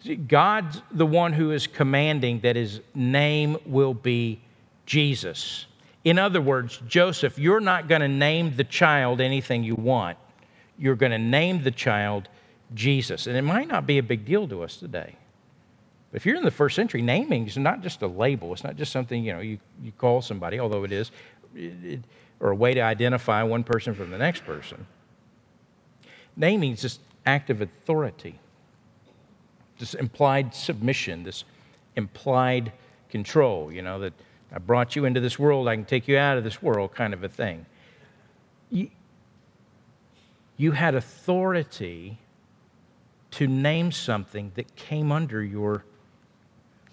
See, 0.00 0.16
God's 0.16 0.82
the 0.90 1.06
one 1.06 1.32
who 1.32 1.50
is 1.50 1.66
commanding 1.66 2.40
that 2.40 2.56
his 2.56 2.80
name 2.94 3.56
will 3.64 3.94
be 3.94 4.40
Jesus. 4.86 5.66
In 6.08 6.18
other 6.18 6.40
words, 6.40 6.80
Joseph, 6.88 7.38
you're 7.38 7.60
not 7.60 7.86
going 7.86 8.00
to 8.00 8.08
name 8.08 8.56
the 8.56 8.64
child 8.64 9.20
anything 9.20 9.62
you 9.62 9.74
want. 9.74 10.16
You're 10.78 10.94
going 10.94 11.12
to 11.12 11.18
name 11.18 11.64
the 11.64 11.70
child 11.70 12.30
Jesus. 12.74 13.26
And 13.26 13.36
it 13.36 13.42
might 13.42 13.68
not 13.68 13.86
be 13.86 13.98
a 13.98 14.02
big 14.02 14.24
deal 14.24 14.48
to 14.48 14.62
us 14.62 14.78
today. 14.78 15.16
But 16.10 16.16
if 16.16 16.24
you're 16.24 16.36
in 16.36 16.44
the 16.44 16.50
first 16.50 16.76
century, 16.76 17.02
naming 17.02 17.46
is 17.46 17.58
not 17.58 17.82
just 17.82 18.00
a 18.00 18.06
label. 18.06 18.54
It's 18.54 18.64
not 18.64 18.76
just 18.76 18.90
something 18.90 19.22
you 19.22 19.34
know 19.34 19.40
you, 19.40 19.58
you 19.82 19.92
call 19.92 20.22
somebody, 20.22 20.58
although 20.58 20.82
it 20.84 20.92
is, 20.92 21.10
it, 21.54 22.00
or 22.40 22.52
a 22.52 22.56
way 22.56 22.72
to 22.72 22.80
identify 22.80 23.42
one 23.42 23.62
person 23.62 23.94
from 23.94 24.08
the 24.08 24.16
next 24.16 24.46
person. 24.46 24.86
Naming 26.38 26.72
is 26.72 26.80
this 26.80 27.00
act 27.26 27.50
of 27.50 27.60
authority, 27.60 28.38
this 29.78 29.92
implied 29.92 30.54
submission, 30.54 31.24
this 31.24 31.44
implied 31.96 32.72
control. 33.10 33.70
You 33.70 33.82
know 33.82 34.00
that 34.00 34.14
I 34.52 34.58
brought 34.58 34.96
you 34.96 35.04
into 35.04 35.20
this 35.20 35.38
world, 35.38 35.68
I 35.68 35.76
can 35.76 35.84
take 35.84 36.08
you 36.08 36.16
out 36.16 36.38
of 36.38 36.44
this 36.44 36.62
world, 36.62 36.94
kind 36.94 37.12
of 37.12 37.22
a 37.22 37.28
thing. 37.28 37.66
You, 38.70 38.90
you 40.56 40.72
had 40.72 40.94
authority 40.94 42.18
to 43.32 43.46
name 43.46 43.92
something 43.92 44.52
that 44.54 44.74
came 44.74 45.12
under 45.12 45.42
your 45.42 45.84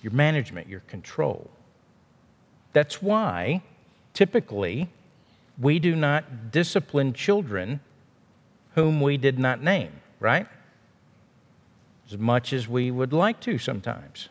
your 0.01 0.13
management, 0.13 0.69
your 0.69 0.81
control. 0.81 1.49
That's 2.73 3.01
why, 3.01 3.63
typically, 4.13 4.87
we 5.59 5.79
do 5.79 5.95
not 5.95 6.51
discipline 6.51 7.11
children 7.13 7.79
whom 8.75 9.01
we 9.01 9.17
did 9.17 9.39
not 9.39 9.63
name, 9.63 9.93
right? 10.19 10.45
As 12.11 12.19
much 12.19 12.53
as 12.53 12.67
we 12.67 12.91
would 12.91 13.13
like 13.13 13.39
to 13.41 13.57
sometimes. 13.57 14.29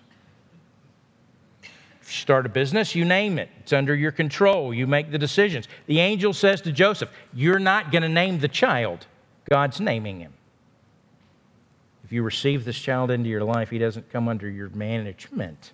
Start 2.07 2.47
a 2.47 2.49
business, 2.49 2.95
you 2.95 3.05
name 3.05 3.39
it. 3.39 3.49
It's 3.61 3.73
under 3.73 3.95
your 3.95 4.13
control. 4.13 4.75
You 4.75 4.87
make 4.87 5.11
the 5.11 5.19
decisions. 5.19 5.69
The 5.87 6.01
angel 6.01 6.33
says 6.33 6.61
to 6.63 6.73
Joseph, 6.73 7.11
You're 7.33 7.59
not 7.59 7.91
going 7.91 8.03
to 8.03 8.09
name 8.09 8.41
the 8.41 8.49
child, 8.49 9.07
God's 9.49 9.81
naming 9.81 10.21
him 10.21 10.35
if 12.05 12.13
you 12.13 12.23
receive 12.23 12.65
this 12.65 12.79
child 12.79 13.11
into 13.11 13.31
your 13.31 13.43
life, 13.43 13.71
he 13.71 13.79
doesn't 13.79 14.11
come 14.13 14.29
under 14.29 14.49
your 14.49 14.69
management. 14.71 15.73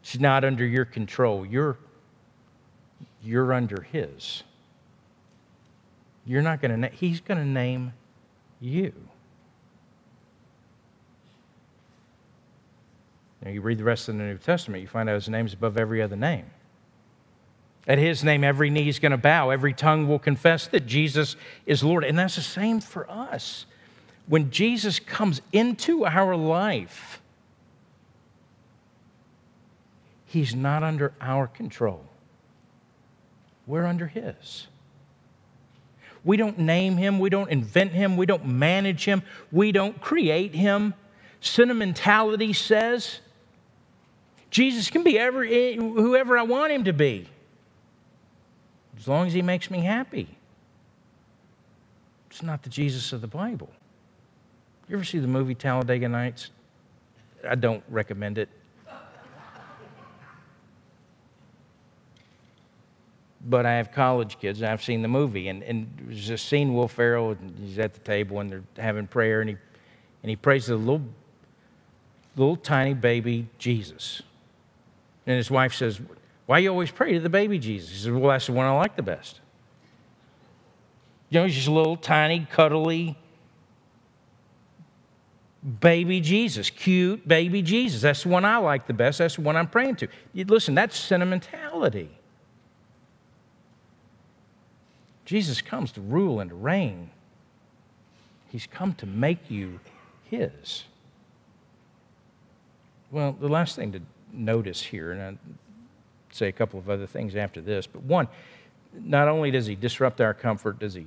He's 0.00 0.20
not 0.20 0.44
under 0.44 0.64
your 0.64 0.84
control. 0.84 1.44
You're, 1.44 1.76
you're 3.22 3.52
under 3.52 3.82
his. 3.82 4.44
You're 6.24 6.42
not 6.42 6.62
going 6.62 6.80
to, 6.80 6.88
he's 6.88 7.20
going 7.20 7.38
to 7.38 7.46
name 7.46 7.92
you. 8.60 8.92
Now, 13.46 13.52
you 13.52 13.60
read 13.60 13.78
the 13.78 13.84
rest 13.84 14.08
of 14.08 14.16
the 14.16 14.24
New 14.24 14.38
Testament, 14.38 14.82
you 14.82 14.88
find 14.88 15.08
out 15.08 15.14
his 15.14 15.28
name's 15.28 15.52
above 15.52 15.78
every 15.78 16.02
other 16.02 16.16
name. 16.16 16.46
At 17.86 17.96
his 17.96 18.24
name, 18.24 18.42
every 18.42 18.70
knee 18.70 18.88
is 18.88 18.98
going 18.98 19.12
to 19.12 19.16
bow, 19.16 19.50
every 19.50 19.72
tongue 19.72 20.08
will 20.08 20.18
confess 20.18 20.66
that 20.66 20.84
Jesus 20.84 21.36
is 21.64 21.84
Lord. 21.84 22.02
And 22.02 22.18
that's 22.18 22.34
the 22.34 22.42
same 22.42 22.80
for 22.80 23.08
us 23.08 23.66
when 24.26 24.50
Jesus 24.50 24.98
comes 24.98 25.40
into 25.52 26.04
our 26.04 26.34
life, 26.34 27.22
he's 30.24 30.52
not 30.52 30.82
under 30.82 31.14
our 31.20 31.46
control. 31.46 32.04
We're 33.64 33.86
under 33.86 34.08
his. 34.08 34.66
We 36.24 36.36
don't 36.36 36.58
name 36.58 36.96
him, 36.96 37.20
we 37.20 37.30
don't 37.30 37.48
invent 37.48 37.92
him, 37.92 38.16
we 38.16 38.26
don't 38.26 38.44
manage 38.44 39.04
him, 39.04 39.22
we 39.52 39.70
don't 39.70 40.00
create 40.00 40.56
him. 40.56 40.94
Sentimentality 41.40 42.52
says 42.52 43.20
Jesus 44.56 44.88
can 44.88 45.02
be 45.02 45.18
ever, 45.18 45.44
eh, 45.44 45.76
whoever 45.76 46.38
I 46.38 46.42
want 46.42 46.72
him 46.72 46.84
to 46.84 46.94
be, 46.94 47.28
as 48.96 49.06
long 49.06 49.26
as 49.26 49.34
he 49.34 49.42
makes 49.42 49.70
me 49.70 49.80
happy. 49.80 50.38
It's 52.30 52.42
not 52.42 52.62
the 52.62 52.70
Jesus 52.70 53.12
of 53.12 53.20
the 53.20 53.26
Bible. 53.26 53.68
You 54.88 54.96
ever 54.96 55.04
see 55.04 55.18
the 55.18 55.26
movie 55.26 55.54
Talladega 55.54 56.08
Nights? 56.08 56.52
I 57.46 57.54
don't 57.54 57.84
recommend 57.90 58.38
it. 58.38 58.48
but 63.42 63.66
I 63.66 63.74
have 63.74 63.92
college 63.92 64.38
kids, 64.40 64.62
and 64.62 64.70
I've 64.70 64.82
seen 64.82 65.02
the 65.02 65.08
movie. 65.08 65.48
And, 65.48 65.62
and 65.64 65.86
there's 66.06 66.30
a 66.30 66.38
scene 66.38 66.72
Will 66.72 66.88
Ferrell, 66.88 67.32
and 67.32 67.58
he's 67.60 67.78
at 67.78 67.92
the 67.92 68.00
table, 68.00 68.40
and 68.40 68.50
they're 68.50 68.64
having 68.78 69.06
prayer, 69.06 69.42
and 69.42 69.50
he, 69.50 69.56
and 70.22 70.30
he 70.30 70.36
prays 70.36 70.64
to 70.64 70.70
the 70.70 70.78
little, 70.78 71.04
little 72.36 72.56
tiny 72.56 72.94
baby 72.94 73.48
Jesus. 73.58 74.22
And 75.26 75.36
his 75.36 75.50
wife 75.50 75.74
says, 75.74 76.00
Why 76.46 76.58
you 76.58 76.70
always 76.70 76.90
pray 76.90 77.12
to 77.14 77.20
the 77.20 77.28
baby 77.28 77.58
Jesus? 77.58 77.90
He 77.90 77.96
says, 77.96 78.10
Well, 78.10 78.30
that's 78.30 78.46
the 78.46 78.52
one 78.52 78.66
I 78.66 78.70
like 78.70 78.96
the 78.96 79.02
best. 79.02 79.40
You 81.30 81.40
know, 81.40 81.46
he's 81.46 81.56
just 81.56 81.66
a 81.66 81.72
little 81.72 81.96
tiny, 81.96 82.46
cuddly, 82.50 83.18
baby 85.80 86.20
Jesus, 86.20 86.70
cute 86.70 87.26
baby 87.26 87.62
Jesus. 87.62 88.02
That's 88.02 88.22
the 88.22 88.28
one 88.28 88.44
I 88.44 88.58
like 88.58 88.86
the 88.86 88.94
best. 88.94 89.18
That's 89.18 89.36
the 89.36 89.42
one 89.42 89.56
I'm 89.56 89.66
praying 89.66 89.96
to. 89.96 90.08
Listen, 90.34 90.74
that's 90.74 90.96
sentimentality. 90.96 92.10
Jesus 95.24 95.60
comes 95.60 95.90
to 95.92 96.00
rule 96.00 96.38
and 96.38 96.50
to 96.50 96.56
reign. 96.56 97.10
He's 98.48 98.66
come 98.66 98.94
to 98.94 99.06
make 99.06 99.50
you 99.50 99.80
his. 100.30 100.84
Well, 103.10 103.36
the 103.38 103.48
last 103.48 103.74
thing 103.74 103.90
to 103.92 104.02
notice 104.36 104.82
here, 104.82 105.12
and 105.12 105.22
I'll 105.22 105.38
say 106.30 106.48
a 106.48 106.52
couple 106.52 106.78
of 106.78 106.88
other 106.90 107.06
things 107.06 107.36
after 107.36 107.60
this. 107.60 107.86
But 107.86 108.02
one, 108.02 108.28
not 108.92 109.28
only 109.28 109.50
does 109.50 109.66
he 109.66 109.74
disrupt 109.74 110.20
our 110.20 110.34
comfort, 110.34 110.78
does 110.78 110.94
he, 110.94 111.06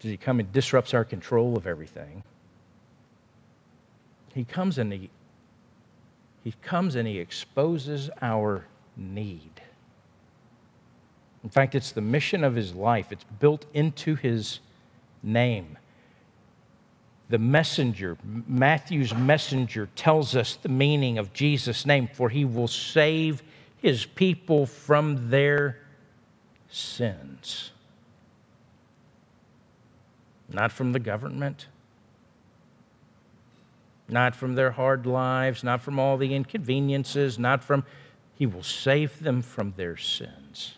does 0.00 0.10
he 0.10 0.16
come 0.16 0.40
and 0.40 0.52
disrupts 0.52 0.94
our 0.94 1.04
control 1.04 1.56
of 1.56 1.66
everything, 1.66 2.22
he 4.34 4.44
comes 4.44 4.78
and 4.78 4.92
he, 4.92 5.10
he 6.42 6.54
comes 6.62 6.96
and 6.96 7.06
he 7.06 7.18
exposes 7.18 8.10
our 8.20 8.64
need. 8.96 9.62
In 11.42 11.50
fact, 11.50 11.74
it's 11.74 11.92
the 11.92 12.00
mission 12.00 12.42
of 12.42 12.54
his 12.54 12.74
life. 12.74 13.12
It's 13.12 13.24
built 13.38 13.66
into 13.74 14.14
his 14.16 14.60
name. 15.22 15.78
The 17.28 17.38
messenger, 17.38 18.18
Matthew's 18.22 19.14
messenger, 19.14 19.88
tells 19.96 20.36
us 20.36 20.56
the 20.56 20.68
meaning 20.68 21.16
of 21.18 21.32
Jesus' 21.32 21.86
name, 21.86 22.08
for 22.12 22.28
he 22.28 22.44
will 22.44 22.68
save 22.68 23.42
his 23.78 24.04
people 24.04 24.66
from 24.66 25.30
their 25.30 25.78
sins. 26.68 27.70
Not 30.48 30.70
from 30.70 30.92
the 30.92 30.98
government, 30.98 31.66
not 34.08 34.36
from 34.36 34.54
their 34.54 34.72
hard 34.72 35.06
lives, 35.06 35.64
not 35.64 35.80
from 35.80 35.98
all 35.98 36.16
the 36.16 36.34
inconveniences, 36.34 37.38
not 37.38 37.64
from, 37.64 37.84
he 38.34 38.44
will 38.44 38.62
save 38.62 39.22
them 39.22 39.40
from 39.40 39.72
their 39.76 39.96
sins. 39.96 40.76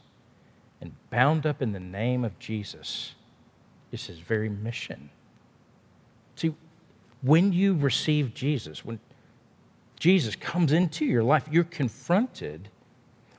And 0.80 0.94
bound 1.10 1.44
up 1.44 1.60
in 1.60 1.72
the 1.72 1.80
name 1.80 2.24
of 2.24 2.38
Jesus 2.38 3.14
is 3.90 4.06
his 4.06 4.20
very 4.20 4.48
mission. 4.48 5.10
See, 6.36 6.54
when 7.22 7.52
you 7.52 7.74
receive 7.74 8.34
Jesus, 8.34 8.84
when 8.84 9.00
Jesus 9.98 10.36
comes 10.36 10.72
into 10.72 11.04
your 11.04 11.22
life, 11.22 11.48
you're 11.50 11.64
confronted 11.64 12.68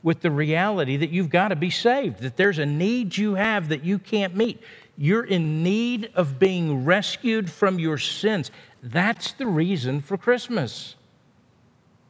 with 0.03 0.21
the 0.21 0.31
reality 0.31 0.97
that 0.97 1.09
you've 1.09 1.29
got 1.29 1.49
to 1.49 1.55
be 1.55 1.69
saved, 1.69 2.19
that 2.19 2.37
there's 2.37 2.59
a 2.59 2.65
need 2.65 3.17
you 3.17 3.35
have 3.35 3.69
that 3.69 3.83
you 3.83 3.99
can't 3.99 4.35
meet. 4.35 4.61
You're 4.97 5.23
in 5.23 5.63
need 5.63 6.11
of 6.15 6.39
being 6.39 6.85
rescued 6.85 7.51
from 7.51 7.77
your 7.77 7.97
sins. 7.97 8.51
That's 8.81 9.33
the 9.33 9.47
reason 9.47 10.01
for 10.01 10.17
Christmas. 10.17 10.95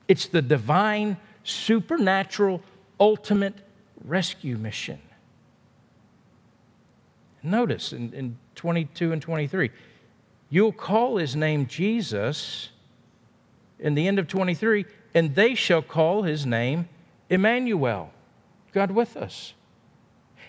It's 0.07 0.27
the 0.27 0.41
divine, 0.41 1.17
supernatural, 1.43 2.61
ultimate 2.99 3.55
rescue 4.03 4.57
mission. 4.57 5.01
Notice 7.43 7.93
in, 7.93 8.13
in 8.13 8.37
22 8.55 9.11
and 9.11 9.21
23, 9.21 9.71
you'll 10.49 10.71
call 10.71 11.17
his 11.17 11.35
name 11.35 11.67
Jesus 11.67 12.69
in 13.79 13.95
the 13.95 14.07
end 14.07 14.19
of 14.19 14.27
23, 14.27 14.85
and 15.13 15.35
they 15.35 15.55
shall 15.55 15.81
call 15.81 16.23
his 16.23 16.45
name 16.45 16.89
Emmanuel, 17.29 18.11
God 18.73 18.91
with 18.91 19.17
us. 19.17 19.53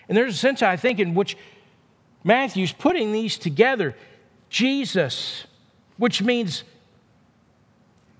And 0.07 0.17
there's 0.17 0.35
a 0.35 0.37
sense, 0.37 0.61
I 0.61 0.75
think, 0.75 0.99
in 0.99 1.13
which 1.13 1.37
Matthew's 2.23 2.73
putting 2.73 3.11
these 3.11 3.37
together. 3.37 3.95
Jesus, 4.49 5.45
which 5.97 6.21
means 6.21 6.63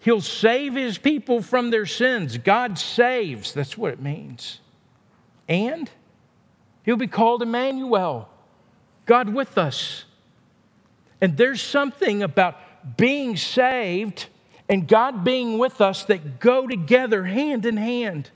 he'll 0.01 0.21
save 0.21 0.75
his 0.75 0.97
people 0.97 1.41
from 1.41 1.71
their 1.71 1.87
sins. 1.87 2.37
God 2.37 2.77
saves, 2.77 3.53
that's 3.53 3.77
what 3.77 3.91
it 3.91 3.99
means. 3.99 4.59
And 5.47 5.89
he'll 6.83 6.95
be 6.95 7.07
called 7.07 7.41
Emmanuel, 7.41 8.29
God 9.07 9.29
with 9.29 9.57
us. 9.57 10.05
And 11.21 11.37
there's 11.37 11.61
something 11.61 12.23
about 12.23 12.57
being 12.97 13.35
saved 13.35 14.27
and 14.67 14.87
God 14.87 15.23
being 15.23 15.57
with 15.57 15.81
us 15.81 16.03
that 16.05 16.39
go 16.39 16.67
together 16.67 17.25
hand 17.25 17.65
in 17.65 17.77
hand. 17.77 18.29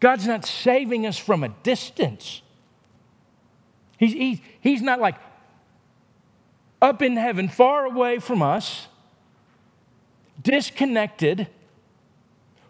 God's 0.00 0.26
not 0.26 0.44
saving 0.44 1.06
us 1.06 1.16
from 1.16 1.44
a 1.44 1.48
distance. 1.48 2.42
He's, 3.96 4.12
he's, 4.12 4.38
he's 4.60 4.82
not 4.82 5.00
like 5.00 5.14
up 6.82 7.00
in 7.00 7.16
heaven, 7.16 7.48
far 7.48 7.86
away 7.86 8.18
from 8.18 8.42
us, 8.42 8.88
disconnected, 10.42 11.46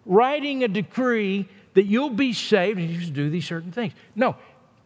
writing 0.06 0.62
a 0.62 0.68
decree 0.68 1.48
that 1.72 1.84
you'll 1.84 2.10
be 2.10 2.32
saved 2.32 2.78
and 2.78 2.88
you 2.88 3.04
do 3.10 3.30
these 3.30 3.46
certain 3.46 3.72
things. 3.72 3.94
No, 4.14 4.36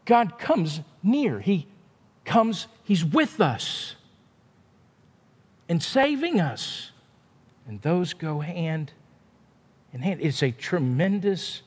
God 0.07 0.39
comes 0.39 0.81
near. 1.03 1.41
He 1.41 1.67
comes, 2.25 2.67
He's 2.85 3.05
with 3.05 3.41
us 3.43 3.97
and 5.69 5.83
saving 5.83 6.41
us. 6.41 6.93
And 7.67 7.83
those 7.83 8.15
go 8.15 8.41
hand 8.41 8.93
in 9.93 10.01
hand. 10.01 10.21
It's 10.23 10.43
a 10.43 10.51
tremendous 10.51 11.63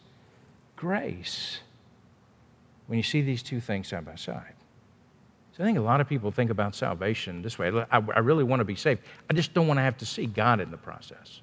grace 0.75 1.59
when 2.87 2.97
you 2.97 3.03
see 3.03 3.21
these 3.21 3.43
two 3.43 3.61
things 3.61 3.87
side 3.87 4.05
by 4.05 4.15
side. 4.15 4.53
So 5.55 5.63
I 5.63 5.67
think 5.67 5.77
a 5.77 5.81
lot 5.81 6.01
of 6.01 6.07
people 6.07 6.31
think 6.31 6.49
about 6.49 6.75
salvation 6.75 7.41
this 7.41 7.59
way. 7.59 7.71
I, 7.91 7.97
really 7.97 8.43
want 8.43 8.61
to 8.61 8.65
be 8.65 8.75
saved. 8.75 9.01
I 9.29 9.33
just 9.33 9.53
don't 9.53 9.67
want 9.67 9.77
to 9.77 9.81
have 9.83 9.97
to 9.97 10.05
see 10.05 10.25
God 10.25 10.59
in 10.59 10.71
the 10.71 10.77
process. 10.77 11.41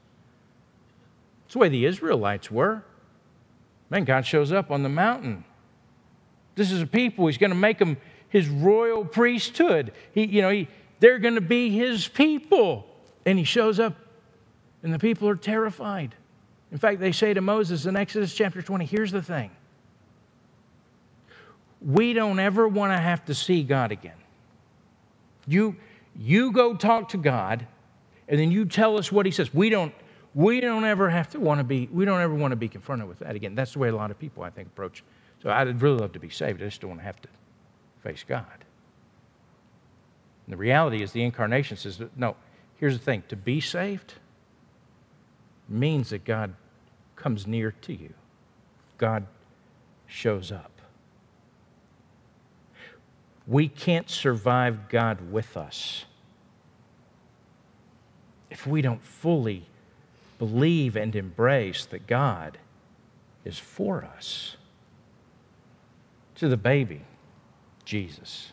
It's 1.45 1.53
the 1.53 1.59
way 1.59 1.69
the 1.69 1.85
Israelites 1.85 2.51
were. 2.51 2.85
Man, 3.91 4.05
God 4.05 4.27
shows 4.27 4.51
up 4.51 4.71
on 4.71 4.83
the 4.83 4.89
mountain. 4.89 5.45
This 6.55 6.73
is 6.73 6.83
a 6.83 6.87
people, 6.87 7.27
He's 7.27 7.39
going 7.39 7.51
to 7.51 7.57
make 7.57 7.79
them 7.79 7.97
His 8.29 8.49
royal 8.49 9.05
priesthood. 9.05 9.93
He, 10.13 10.25
you 10.27 10.43
know, 10.43 10.51
he, 10.51 10.69
they're 11.01 11.19
going 11.19 11.35
to 11.35 11.41
be 11.41 11.71
His 11.71 12.09
people. 12.09 12.87
And 13.25 13.39
He 13.39 13.45
shows 13.45 13.79
up, 13.79 13.97
and 14.83 14.93
the 14.93 14.99
people 14.99 15.29
are 15.29 15.37
terrified. 15.37 16.15
In 16.71 16.79
fact, 16.79 17.01
they 17.01 17.13
say 17.13 17.35
to 17.35 17.41
Moses 17.41 17.87
in 17.87 17.97
Exodus 17.97 18.35
chapter 18.35 18.63
20, 18.63 18.85
here's 18.85 19.13
the 19.13 19.23
thing. 19.23 19.51
We 21.81 22.13
don't 22.13 22.39
ever 22.39 22.67
want 22.67 22.93
to 22.93 22.99
have 22.99 23.25
to 23.27 23.35
see 23.35 23.63
God 23.63 23.93
again. 23.93 24.17
You, 25.47 25.77
you 26.19 26.53
go 26.53 26.75
talk 26.75 27.11
to 27.11 27.17
God, 27.17 27.67
and 28.29 28.39
then 28.39 28.51
you 28.51 28.65
tell 28.65 28.99
us 28.99 29.13
what 29.13 29.27
He 29.27 29.33
says. 29.33 29.55
We 29.55 29.71
don't, 29.71 29.95
we 30.35 30.61
don't 30.61 30.85
ever 30.85 31.09
have 31.09 31.31
to 31.31 31.41
want 31.41 31.59
to 31.59 31.65
be, 31.65 31.89
we 31.93 32.05
don't 32.05 32.21
ever 32.21 32.35
want 32.35 32.53
to 32.53 32.57
be 32.57 32.69
confronted 32.69 33.09
with 33.09 33.21
that 33.21 33.35
again. 33.35 33.55
That's 33.55 33.73
the 33.73 33.79
way 33.79 33.89
a 33.89 33.97
lot 33.97 34.11
of 34.11 34.19
people, 34.19 34.43
I 34.43 34.51
think, 34.51 34.69
approach. 34.69 35.03
So 35.43 35.51
I'd 35.51 35.81
really 35.81 35.99
love 35.99 36.13
to 36.13 36.19
be 36.19 36.31
saved. 36.31 36.63
I 36.63 36.67
just 36.67 36.81
don't 36.81 36.91
want 36.91 37.01
to 37.01 37.07
have 37.07 37.21
to 37.23 37.29
face 38.03 38.25
God. 38.27 38.65
And 40.49 40.55
the 40.55 40.57
reality 40.57 41.03
is 41.03 41.13
the 41.13 41.25
incarnation 41.25 41.77
says, 41.77 42.01
no, 42.17 42.35
here's 42.77 42.97
the 42.97 43.05
thing 43.05 43.23
to 43.29 43.37
be 43.37 43.61
saved, 43.61 44.15
means 45.69 46.09
that 46.09 46.25
God 46.25 46.55
comes 47.17 47.47
near 47.47 47.71
to 47.83 47.93
you, 47.93 48.15
God 48.97 49.27
shows 50.07 50.51
up. 50.51 50.71
We 53.47 53.69
can't 53.69 54.09
survive 54.09 54.89
God 54.89 55.31
with 55.31 55.55
us 55.55 56.07
if 58.49 58.67
we 58.67 58.81
don't 58.81 59.05
fully 59.05 59.67
believe 60.39 60.97
and 60.97 61.15
embrace 61.15 61.85
that 61.85 62.07
God 62.07 62.57
is 63.45 63.59
for 63.59 64.03
us. 64.03 64.57
To 66.37 66.49
the 66.49 66.57
baby, 66.57 67.03
Jesus. 67.85 68.53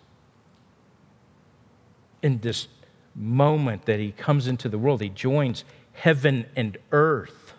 In 2.26 2.40
this 2.40 2.68
moment 3.14 3.86
that 3.86 4.00
he 4.00 4.12
comes 4.12 4.48
into 4.48 4.68
the 4.68 4.80
world, 4.80 5.00
he 5.00 5.10
joins 5.10 5.64
heaven 5.94 6.48
and 6.56 6.76
earth 6.92 7.54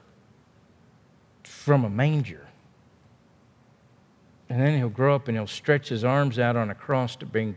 from 1.45 1.85
a 1.85 1.89
manger. 1.89 2.49
And 4.49 4.61
then 4.61 4.77
he'll 4.77 4.89
grow 4.89 5.15
up 5.15 5.29
and 5.29 5.37
he'll 5.37 5.47
stretch 5.47 5.91
his 5.91 6.03
arms 6.03 6.41
out 6.41 6.57
on 6.57 6.69
a 6.69 6.75
cross 6.75 7.15
to 7.17 7.27
bring 7.27 7.57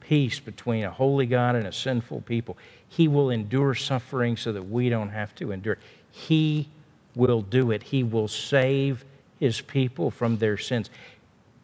peace 0.00 0.38
between 0.38 0.84
a 0.84 0.90
holy 0.90 1.24
God 1.24 1.56
and 1.56 1.66
a 1.66 1.72
sinful 1.72 2.20
people. 2.20 2.58
He 2.86 3.08
will 3.08 3.30
endure 3.30 3.74
suffering 3.74 4.36
so 4.36 4.52
that 4.52 4.68
we 4.68 4.90
don't 4.90 5.08
have 5.08 5.34
to 5.36 5.52
endure. 5.52 5.78
He 6.10 6.68
will 7.14 7.40
do 7.40 7.70
it. 7.70 7.82
He 7.82 8.02
will 8.02 8.28
save 8.28 9.06
his 9.40 9.62
people 9.62 10.10
from 10.10 10.36
their 10.36 10.58
sins. 10.58 10.90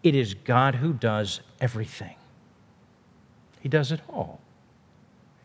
It 0.03 0.15
is 0.15 0.33
God 0.33 0.77
who 0.77 0.95
does 0.95 1.41
everything, 1.61 2.17
He 3.61 3.69
does 3.69 3.93
it 3.93 4.01
all. 4.09 4.42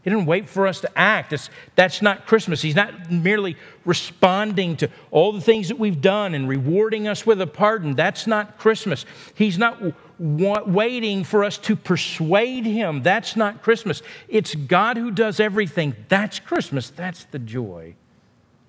He 0.08 0.12
didn't 0.12 0.26
wait 0.26 0.48
for 0.48 0.68
us 0.68 0.80
to 0.80 0.98
act. 0.98 1.34
That's 1.76 2.02
not 2.02 2.26
Christmas. 2.26 2.62
He's 2.62 2.78
not 2.78 3.12
merely 3.12 3.58
responding 3.84 4.78
to 4.78 4.90
all 5.12 5.34
the 5.34 5.42
things 5.42 5.68
that 5.68 5.78
we've 5.78 6.00
done 6.00 6.34
and 6.34 6.48
rewarding 6.48 7.10
us 7.10 7.26
with 7.26 7.42
a 7.42 7.46
pardon. 7.46 7.94
That's 7.94 8.26
not 8.26 8.58
Christmas. 8.58 9.06
He's 9.36 9.58
not 9.58 9.84
waiting 10.18 11.26
for 11.26 11.44
us 11.44 11.58
to 11.58 11.76
persuade 11.76 12.66
Him. 12.66 13.04
That's 13.04 13.36
not 13.36 13.62
Christmas. 13.62 14.02
It's 14.30 14.56
God 14.56 14.96
who 14.96 15.12
does 15.12 15.42
everything. 15.42 15.94
That's 16.08 16.40
Christmas. 16.40 16.90
That's 16.90 17.26
the 17.26 17.40
joy 17.40 17.94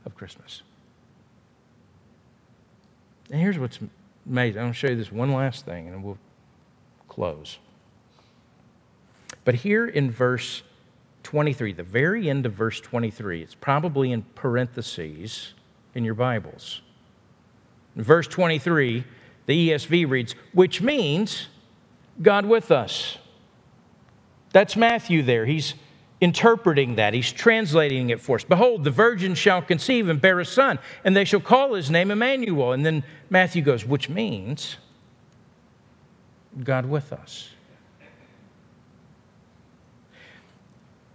of 0.05 0.16
Christmas. 0.16 0.62
And 3.31 3.40
here's 3.40 3.61
what's 3.61 3.79
amazing. 4.29 4.59
I'm 4.59 4.64
going 4.64 4.72
to 4.72 4.77
show 4.77 4.88
you 4.88 4.96
this 4.96 5.12
one 5.12 5.33
last 5.33 5.64
thing 5.64 5.87
and 5.87 6.03
we'll 6.03 6.18
close. 7.09 7.59
But 9.44 9.55
here 9.55 9.87
in 9.87 10.11
verse 10.11 10.64
23, 11.29 11.75
the 11.75 11.83
very 11.83 12.31
end 12.31 12.47
of 12.47 12.55
verse 12.55 12.81
23. 12.81 13.43
It's 13.43 13.55
probably 13.55 14.12
in 14.12 14.23
parentheses 14.35 15.53
in 15.95 16.03
your 16.03 16.14
Bibles. 16.14 16.81
In 17.95 18.03
Verse 18.03 18.27
23, 18.27 19.05
the 19.45 19.69
ESV 19.69 20.09
reads, 20.09 20.35
which 20.55 20.81
means 20.81 21.49
God 22.23 22.47
with 22.47 22.71
us. 22.71 23.19
That's 24.55 24.75
Matthew 24.75 25.23
there. 25.23 25.45
He's 25.45 25.75
interpreting 26.19 26.95
that. 26.95 27.12
He's 27.12 27.31
translating 27.31 28.09
it 28.09 28.23
for 28.23 28.37
us. 28.37 28.45
Behold, 28.45 28.85
the 28.85 28.91
virgin 28.91 29.35
shall 29.35 29.61
conceive 29.61 30.09
and 30.09 30.19
bear 30.23 30.41
a 30.41 30.47
son, 30.47 30.79
and 31.05 31.14
they 31.14 31.27
shall 31.27 31.41
call 31.41 31.75
his 31.75 31.91
name 31.91 32.11
Emmanuel. 32.11 32.73
And 32.73 32.87
then 32.87 33.05
Matthew 33.29 33.61
goes, 33.61 33.85
which 33.85 34.09
means 34.09 34.79
God 36.64 36.87
with 36.87 37.12
us. 37.12 37.51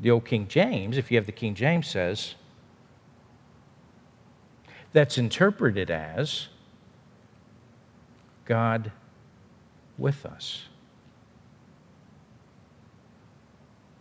The 0.03 0.11
old 0.11 0.25
King 0.25 0.49
James, 0.49 0.97
if 0.97 1.09
you 1.09 1.17
have 1.17 1.25
the 1.25 1.31
King 1.31 1.55
James, 1.55 1.87
says, 1.87 2.35
that's 4.91 5.17
interpreted 5.17 5.89
as 5.89 6.49
God 8.43 8.91
with 9.97 10.25
us. 10.25 10.65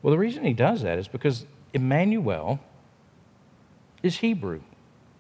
Well, 0.02 0.10
the 0.10 0.18
reason 0.18 0.44
he 0.44 0.52
does 0.52 0.82
that 0.82 0.98
is 0.98 1.06
because 1.06 1.46
Emmanuel 1.72 2.58
is 4.02 4.18
Hebrew. 4.18 4.62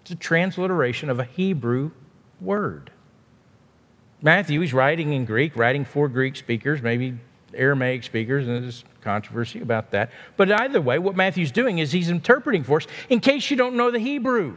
It's 0.00 0.10
a 0.10 0.16
transliteration 0.16 1.08
of 1.08 1.20
a 1.20 1.24
Hebrew 1.24 1.92
word. 2.40 2.90
Matthew, 4.20 4.60
he's 4.60 4.74
writing 4.74 5.12
in 5.12 5.26
Greek, 5.26 5.54
writing 5.54 5.84
for 5.84 6.08
Greek 6.08 6.34
speakers, 6.34 6.82
maybe 6.82 7.18
Aramaic 7.54 8.04
speakers, 8.04 8.48
and 8.48 8.62
there's 8.62 8.84
controversy 9.02 9.60
about 9.60 9.90
that. 9.90 10.10
But 10.36 10.50
either 10.50 10.80
way, 10.80 10.98
what 10.98 11.16
Matthew's 11.16 11.50
doing 11.50 11.78
is 11.78 11.92
he's 11.92 12.10
interpreting 12.10 12.64
for 12.64 12.78
us 12.78 12.86
in 13.08 13.20
case 13.20 13.50
you 13.50 13.56
don't 13.56 13.76
know 13.76 13.90
the 13.90 13.98
Hebrew. 13.98 14.56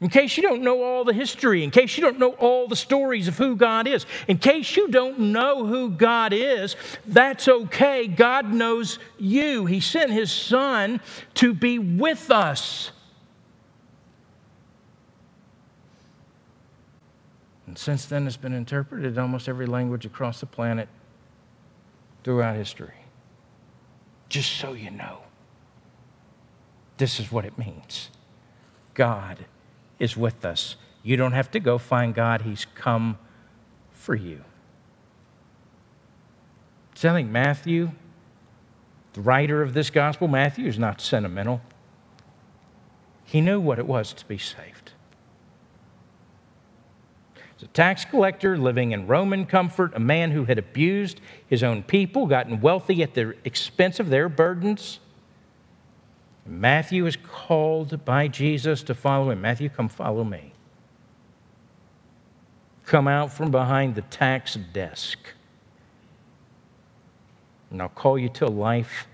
In 0.00 0.10
case 0.10 0.36
you 0.36 0.42
don't 0.42 0.62
know 0.62 0.82
all 0.82 1.04
the 1.04 1.14
history, 1.14 1.64
in 1.64 1.70
case 1.70 1.96
you 1.96 2.02
don't 2.02 2.18
know 2.18 2.32
all 2.32 2.68
the 2.68 2.76
stories 2.76 3.26
of 3.26 3.38
who 3.38 3.56
God 3.56 3.86
is, 3.86 4.04
in 4.28 4.36
case 4.36 4.76
you 4.76 4.88
don't 4.88 5.18
know 5.18 5.64
who 5.64 5.88
God 5.88 6.32
is, 6.34 6.76
that's 7.06 7.48
okay. 7.48 8.06
God 8.06 8.52
knows 8.52 8.98
you. 9.18 9.66
He 9.66 9.80
sent 9.80 10.10
His 10.10 10.30
Son 10.30 11.00
to 11.34 11.54
be 11.54 11.78
with 11.78 12.30
us. 12.30 12.90
And 17.66 17.78
since 17.78 18.04
then, 18.04 18.26
it's 18.26 18.36
been 18.36 18.52
interpreted 18.52 19.14
in 19.14 19.18
almost 19.18 19.48
every 19.48 19.66
language 19.66 20.04
across 20.04 20.38
the 20.38 20.46
planet 20.46 20.88
throughout 22.24 22.56
history. 22.56 23.04
Just 24.28 24.52
so 24.52 24.72
you 24.72 24.90
know, 24.90 25.20
this 26.96 27.20
is 27.20 27.30
what 27.30 27.44
it 27.44 27.56
means 27.58 28.10
God 28.94 29.44
is 29.98 30.16
with 30.16 30.44
us. 30.44 30.76
You 31.02 31.16
don't 31.16 31.32
have 31.32 31.50
to 31.52 31.60
go 31.60 31.78
find 31.78 32.14
God, 32.14 32.42
He's 32.42 32.66
come 32.74 33.18
for 33.92 34.14
you. 34.14 34.44
Think 36.94 37.28
Matthew, 37.28 37.90
the 39.12 39.20
writer 39.20 39.62
of 39.62 39.74
this 39.74 39.90
gospel, 39.90 40.26
Matthew 40.26 40.66
is 40.66 40.78
not 40.78 41.00
sentimental. 41.00 41.60
He 43.24 43.40
knew 43.40 43.60
what 43.60 43.78
it 43.78 43.86
was 43.86 44.12
to 44.14 44.26
be 44.26 44.38
saved. 44.38 44.83
A 47.62 47.66
tax 47.68 48.04
collector 48.04 48.58
living 48.58 48.92
in 48.92 49.06
Roman 49.06 49.46
comfort, 49.46 49.92
a 49.94 50.00
man 50.00 50.32
who 50.32 50.44
had 50.44 50.58
abused 50.58 51.20
his 51.46 51.62
own 51.62 51.82
people, 51.82 52.26
gotten 52.26 52.60
wealthy 52.60 53.02
at 53.02 53.14
the 53.14 53.34
expense 53.44 53.98
of 53.98 54.10
their 54.10 54.28
burdens, 54.28 55.00
Matthew 56.46 57.06
is 57.06 57.16
called 57.16 58.04
by 58.04 58.28
Jesus 58.28 58.82
to 58.84 58.94
follow 58.94 59.30
him. 59.30 59.40
Matthew, 59.40 59.68
come 59.68 59.88
follow 59.88 60.24
me. 60.24 60.52
Come 62.84 63.08
out 63.08 63.32
from 63.32 63.50
behind 63.50 63.94
the 63.94 64.02
tax 64.02 64.56
desk. 64.72 65.18
And 67.70 67.80
I'll 67.80 67.88
call 67.88 68.18
you 68.18 68.28
to 68.30 68.46
a 68.46 68.48
life 68.48 69.06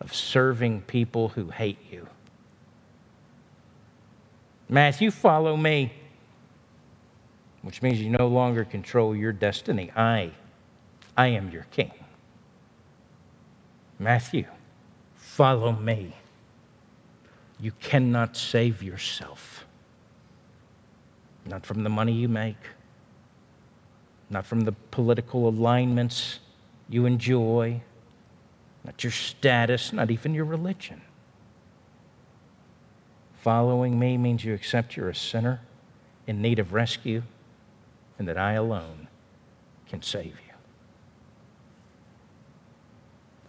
of 0.00 0.14
serving 0.14 0.82
people 0.82 1.30
who 1.30 1.50
hate 1.50 1.78
you. 1.90 2.06
Matthew, 4.68 5.10
follow 5.10 5.56
me, 5.56 5.92
which 7.66 7.82
means 7.82 8.00
you 8.00 8.08
no 8.08 8.28
longer 8.28 8.64
control 8.64 9.16
your 9.16 9.32
destiny. 9.32 9.90
I, 9.96 10.30
I 11.16 11.26
am 11.26 11.50
your 11.50 11.66
king. 11.72 11.90
Matthew, 13.98 14.44
follow 15.16 15.72
me. 15.72 16.14
You 17.58 17.72
cannot 17.80 18.36
save 18.36 18.84
yourself. 18.84 19.66
Not 21.44 21.66
from 21.66 21.82
the 21.82 21.88
money 21.88 22.12
you 22.12 22.28
make, 22.28 22.54
not 24.30 24.46
from 24.46 24.60
the 24.60 24.72
political 24.92 25.48
alignments 25.48 26.38
you 26.88 27.04
enjoy, 27.04 27.80
not 28.84 29.02
your 29.02 29.10
status, 29.10 29.92
not 29.92 30.12
even 30.12 30.34
your 30.34 30.44
religion. 30.44 31.00
Following 33.40 33.98
me 33.98 34.16
means 34.16 34.44
you 34.44 34.54
accept 34.54 34.96
you're 34.96 35.08
a 35.08 35.14
sinner 35.16 35.62
in 36.28 36.40
need 36.40 36.60
of 36.60 36.72
rescue 36.72 37.24
and 38.18 38.26
that 38.28 38.38
I 38.38 38.54
alone 38.54 39.08
can 39.88 40.02
save 40.02 40.26
you. 40.46 40.54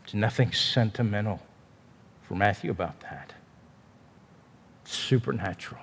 There's 0.03 0.15
nothing 0.15 0.51
sentimental 0.51 1.41
for 2.21 2.36
Matthew 2.36 2.71
about 2.71 2.99
that 3.01 3.34
It's 4.84 4.95
supernatural. 4.95 5.82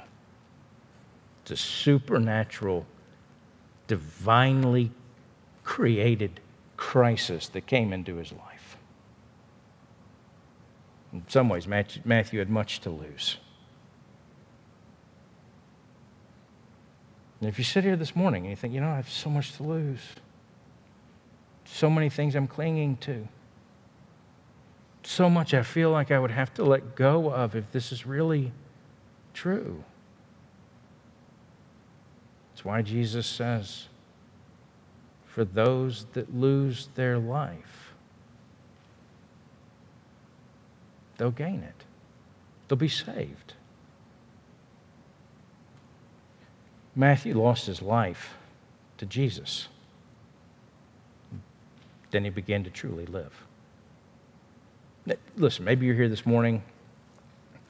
It's 1.42 1.51
a 1.51 1.57
supernatural, 1.57 2.87
divinely 3.87 4.92
created 5.62 6.40
crisis 6.77 7.49
that 7.49 7.66
came 7.66 7.92
into 7.92 8.16
his 8.16 8.33
life. 8.33 8.77
In 11.12 11.25
some 11.29 11.49
ways, 11.49 11.66
Matthew 11.66 12.38
had 12.38 12.51
much 12.51 12.81
to 12.81 12.90
lose. 12.90 13.37
And 17.40 17.49
if 17.49 17.59
you 17.59 17.64
sit 17.64 17.85
here 17.85 17.97
this 17.97 18.14
morning 18.16 18.44
and 18.44 18.51
you 18.51 18.57
think, 18.57 18.73
you 18.73 18.81
know, 18.81 18.90
I 18.90 18.97
have 18.97 19.11
so 19.11 19.29
much 19.29 19.53
to 19.57 19.62
lose, 19.62 20.01
so 21.64 21.90
many 21.90 22.09
things 22.09 22.35
I'm 22.35 22.47
clinging 22.47 22.97
to, 22.99 23.29
so 25.03 25.29
much 25.29 25.53
I 25.53 25.62
feel 25.62 25.90
like 25.90 26.11
I 26.11 26.18
would 26.18 26.31
have 26.31 26.55
to 26.55 26.64
let 26.64 26.97
go 26.97 27.31
of 27.31 27.55
if 27.55 27.70
this 27.73 27.92
is 27.92 28.07
really 28.07 28.53
true. 29.35 29.85
That's 32.53 32.64
why 32.64 32.83
Jesus 32.83 33.27
says, 33.27 33.88
for 35.27 35.44
those 35.44 36.07
that 36.12 36.35
lose 36.35 36.88
their 36.94 37.18
life, 37.18 37.92
they'll 41.18 41.31
gain 41.31 41.62
it, 41.62 41.85
they'll 42.68 42.79
be 42.79 42.88
saved. 42.88 43.55
Matthew 46.96 47.40
lost 47.40 47.66
his 47.66 47.83
life 47.83 48.35
to 48.98 49.07
Jesus. 49.07 49.68
Then 52.11 52.24
he 52.24 52.30
began 52.30 52.64
to 52.64 52.70
truly 52.70 53.07
live. 53.07 53.33
Listen, 55.37 55.64
maybe 55.64 55.87
you're 55.87 55.96
here 55.96 56.09
this 56.09 56.24
morning 56.24 56.62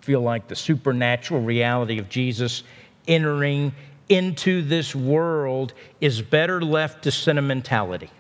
feel 0.04 0.20
like 0.20 0.48
the 0.48 0.56
supernatural 0.56 1.40
reality 1.40 1.98
of 1.98 2.10
Jesus 2.10 2.62
entering 3.08 3.72
into 4.10 4.60
this 4.60 4.94
world 4.94 5.72
is 5.98 6.20
better 6.20 6.60
left 6.60 7.04
to 7.04 7.10
sentimentality. 7.10 8.10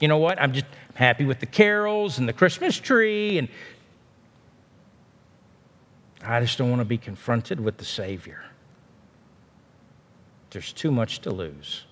You 0.00 0.08
know 0.08 0.18
what? 0.18 0.42
I'm 0.42 0.52
just 0.52 0.66
happy 0.94 1.24
with 1.24 1.38
the 1.38 1.46
carols 1.46 2.18
and 2.18 2.28
the 2.28 2.32
Christmas 2.32 2.76
tree, 2.76 3.38
and 3.38 3.48
I 6.24 6.40
just 6.40 6.58
don't 6.58 6.68
want 6.68 6.80
to 6.80 6.84
be 6.84 6.98
confronted 6.98 7.60
with 7.60 7.76
the 7.76 7.84
Savior. 7.84 8.42
There's 10.54 10.72
too 10.72 10.92
much 10.92 11.18
to 11.22 11.32
lose. 11.32 11.82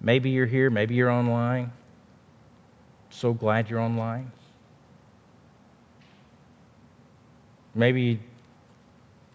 Maybe 0.00 0.30
you're 0.30 0.46
here, 0.46 0.70
maybe 0.70 0.94
you're 0.94 1.10
online. 1.10 1.70
So 3.10 3.34
glad 3.34 3.68
you're 3.68 3.78
online. 3.78 4.32
Maybe 7.74 8.20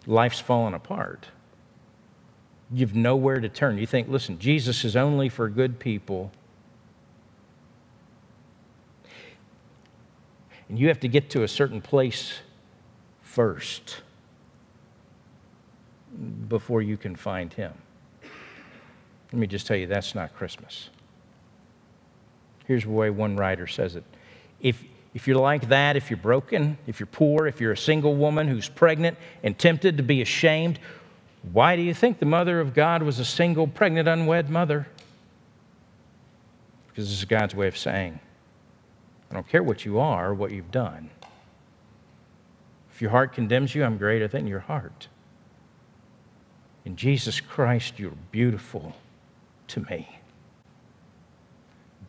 life's 0.04 0.40
fallen 0.40 0.74
apart. 0.74 1.28
You've 2.72 2.96
nowhere 2.96 3.38
to 3.38 3.48
turn. 3.48 3.78
You 3.78 3.86
think, 3.86 4.08
listen, 4.08 4.40
Jesus 4.40 4.84
is 4.84 4.96
only 4.96 5.28
for 5.28 5.48
good 5.48 5.78
people. 5.78 6.32
And 10.68 10.76
you 10.76 10.88
have 10.88 10.98
to 10.98 11.08
get 11.08 11.30
to 11.30 11.44
a 11.44 11.48
certain 11.48 11.80
place 11.80 12.40
first 13.22 14.02
before 16.48 16.82
you 16.82 16.96
can 16.96 17.16
find 17.16 17.52
Him. 17.52 17.72
Let 19.32 19.40
me 19.40 19.46
just 19.46 19.66
tell 19.66 19.76
you, 19.76 19.86
that's 19.86 20.14
not 20.14 20.34
Christmas. 20.34 20.90
Here's 22.66 22.84
the 22.84 22.90
way 22.90 23.10
one 23.10 23.36
writer 23.36 23.66
says 23.66 23.96
it. 23.96 24.04
If, 24.60 24.82
if 25.14 25.26
you're 25.26 25.38
like 25.38 25.68
that, 25.68 25.96
if 25.96 26.10
you're 26.10 26.16
broken, 26.16 26.78
if 26.86 27.00
you're 27.00 27.06
poor, 27.06 27.46
if 27.46 27.60
you're 27.60 27.72
a 27.72 27.76
single 27.76 28.14
woman 28.14 28.48
who's 28.48 28.68
pregnant 28.68 29.16
and 29.42 29.58
tempted 29.58 29.96
to 29.96 30.02
be 30.02 30.22
ashamed, 30.22 30.78
Why 31.52 31.76
do 31.76 31.82
you 31.82 31.94
think 31.94 32.18
the 32.18 32.26
mother 32.26 32.60
of 32.60 32.74
God 32.74 33.02
was 33.02 33.18
a 33.18 33.24
single, 33.24 33.66
pregnant, 33.66 34.08
unwed 34.08 34.50
mother? 34.50 34.88
Because 36.88 37.08
this 37.08 37.18
is 37.18 37.24
God's 37.24 37.54
way 37.54 37.68
of 37.68 37.78
saying, 37.78 38.18
I 39.30 39.34
don't 39.34 39.48
care 39.48 39.62
what 39.62 39.84
you 39.84 39.98
are 39.98 40.30
or 40.30 40.34
what 40.34 40.50
you've 40.50 40.70
done. 40.70 41.10
If 42.92 43.02
your 43.02 43.10
heart 43.12 43.32
condemns 43.32 43.74
you, 43.74 43.84
I'm 43.84 43.98
greater 43.98 44.26
than 44.26 44.46
your 44.46 44.60
heart. 44.60 45.08
In 46.84 46.96
Jesus 46.96 47.40
Christ, 47.40 47.98
you're 47.98 48.12
beautiful 48.30 48.94
to 49.68 49.80
me. 49.80 50.08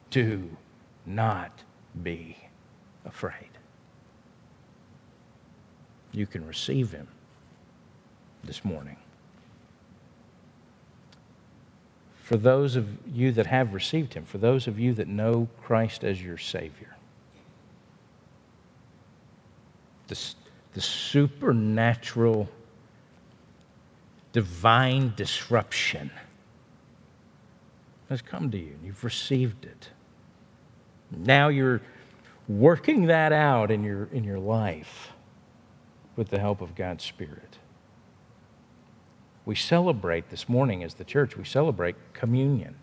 Do 0.10 0.58
not 1.06 1.64
be 2.02 2.38
afraid. 3.06 3.50
You 6.12 6.26
can 6.26 6.46
receive 6.46 6.92
him 6.92 7.08
this 8.44 8.64
morning. 8.64 8.98
For 12.16 12.38
those 12.38 12.76
of 12.76 12.88
you 13.08 13.32
that 13.32 13.48
have 13.48 13.74
received 13.74 14.14
him, 14.14 14.24
for 14.24 14.38
those 14.38 14.68
of 14.68 14.80
you 14.80 14.94
that 14.94 15.08
know 15.08 15.48
Christ 15.62 16.04
as 16.04 16.22
your 16.22 16.38
Savior, 16.38 16.96
the, 20.08 20.20
the 20.74 20.82
supernatural, 20.82 22.48
divine 24.32 25.14
disruption 25.16 26.12
has 28.10 28.22
come 28.22 28.50
to 28.52 28.58
you, 28.58 28.74
and 28.74 28.86
you've 28.86 29.04
received 29.04 29.66
it. 29.66 29.90
Now 31.12 31.48
you're 31.48 31.82
working 32.48 33.06
that 33.06 33.32
out 33.32 33.70
in 33.70 33.84
your, 33.84 34.10
in 34.12 34.24
your 34.24 34.40
life 34.40 35.12
with 36.16 36.30
the 36.30 36.40
help 36.40 36.62
of 36.62 36.76
God's 36.76 37.04
Spirit. 37.04 37.58
We 39.46 39.56
celebrate 39.56 40.30
this 40.30 40.50
morning 40.50 40.84
as 40.84 40.96
the 40.96 41.04
church, 41.04 41.38
we 41.38 41.46
celebrate 41.46 41.96
communion. 42.14 42.76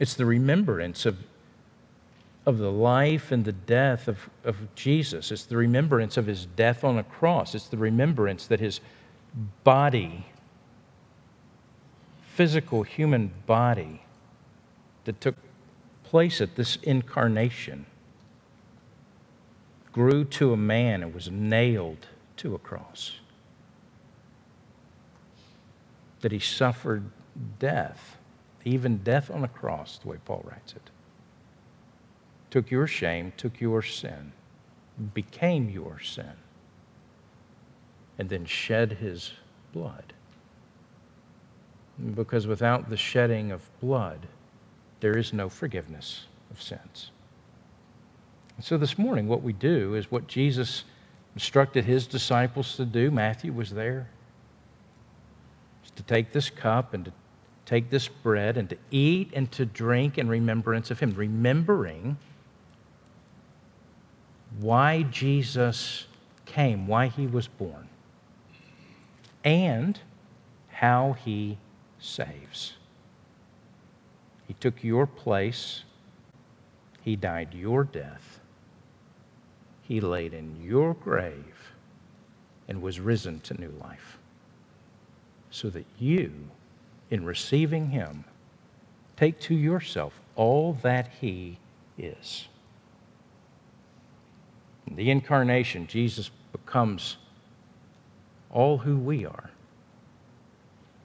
It's 0.00 0.14
the 0.14 0.24
remembrance 0.24 1.06
of, 1.06 1.24
of 2.46 2.58
the 2.58 2.72
life 2.72 3.30
and 3.30 3.44
the 3.44 3.52
death 3.52 4.08
of, 4.08 4.30
of 4.42 4.74
Jesus. 4.74 5.30
It's 5.30 5.44
the 5.44 5.56
remembrance 5.56 6.16
of 6.16 6.26
his 6.26 6.46
death 6.46 6.82
on 6.82 6.98
a 6.98 7.04
cross. 7.04 7.54
It's 7.54 7.68
the 7.68 7.76
remembrance 7.76 8.46
that 8.46 8.58
his 8.58 8.80
body, 9.64 10.26
physical 12.22 12.82
human 12.82 13.32
body, 13.46 14.02
that 15.04 15.20
took 15.20 15.36
place 16.04 16.40
at 16.40 16.56
this 16.56 16.76
incarnation 16.82 17.86
grew 19.92 20.24
to 20.24 20.52
a 20.52 20.56
man 20.56 21.02
and 21.02 21.14
was 21.14 21.30
nailed 21.30 22.06
to 22.36 22.54
a 22.54 22.58
cross. 22.58 23.18
That 26.20 26.32
he 26.32 26.38
suffered 26.38 27.10
death, 27.58 28.16
even 28.64 28.98
death 28.98 29.30
on 29.30 29.44
a 29.44 29.48
cross, 29.48 29.98
the 29.98 30.08
way 30.08 30.16
Paul 30.24 30.44
writes 30.48 30.72
it. 30.72 30.90
Took 32.50 32.70
your 32.70 32.86
shame, 32.86 33.32
took 33.36 33.60
your 33.60 33.82
sin, 33.82 34.32
became 35.14 35.68
your 35.68 36.00
sin, 36.00 36.32
and 38.22 38.30
then 38.30 38.46
shed 38.46 38.92
his 38.92 39.32
blood. 39.72 40.12
Because 42.14 42.46
without 42.46 42.88
the 42.88 42.96
shedding 42.96 43.50
of 43.50 43.68
blood, 43.80 44.28
there 45.00 45.18
is 45.18 45.32
no 45.32 45.48
forgiveness 45.48 46.26
of 46.52 46.62
sins. 46.62 47.10
And 48.56 48.64
So 48.64 48.78
this 48.78 48.96
morning, 48.96 49.26
what 49.26 49.42
we 49.42 49.52
do 49.52 49.94
is 49.96 50.08
what 50.12 50.28
Jesus 50.28 50.84
instructed 51.34 51.84
his 51.84 52.06
disciples 52.06 52.76
to 52.76 52.84
do. 52.84 53.10
Matthew 53.10 53.52
was 53.52 53.70
there. 53.70 54.08
to 55.96 56.02
take 56.04 56.32
this 56.32 56.48
cup 56.48 56.94
and 56.94 57.06
to 57.06 57.12
take 57.66 57.90
this 57.90 58.06
bread 58.06 58.56
and 58.56 58.70
to 58.70 58.78
eat 58.92 59.32
and 59.34 59.50
to 59.52 59.66
drink 59.66 60.16
in 60.16 60.28
remembrance 60.28 60.92
of 60.92 61.00
him, 61.00 61.12
remembering 61.14 62.16
why 64.60 65.02
Jesus 65.02 66.06
came, 66.46 66.86
why 66.86 67.08
he 67.08 67.26
was 67.26 67.48
born, 67.48 67.88
and 69.44 70.00
how 70.68 71.12
he 71.12 71.58
saves. 71.98 72.74
He 74.46 74.54
took 74.54 74.82
your 74.82 75.06
place, 75.06 75.84
he 77.02 77.16
died 77.16 77.54
your 77.54 77.84
death 77.84 78.40
he 79.92 80.00
laid 80.00 80.32
in 80.32 80.62
your 80.62 80.94
grave 80.94 81.74
and 82.66 82.80
was 82.80 82.98
risen 82.98 83.40
to 83.40 83.60
new 83.60 83.74
life. 83.80 84.18
So 85.50 85.68
that 85.68 85.84
you, 85.98 86.32
in 87.10 87.26
receiving 87.26 87.90
him, 87.90 88.24
take 89.18 89.38
to 89.40 89.54
yourself 89.54 90.18
all 90.34 90.72
that 90.82 91.10
he 91.20 91.58
is. 91.98 92.48
In 94.86 94.96
the 94.96 95.10
incarnation, 95.10 95.86
Jesus 95.86 96.30
becomes 96.52 97.18
all 98.52 98.78
who 98.78 98.96
we 98.96 99.24
are 99.24 99.50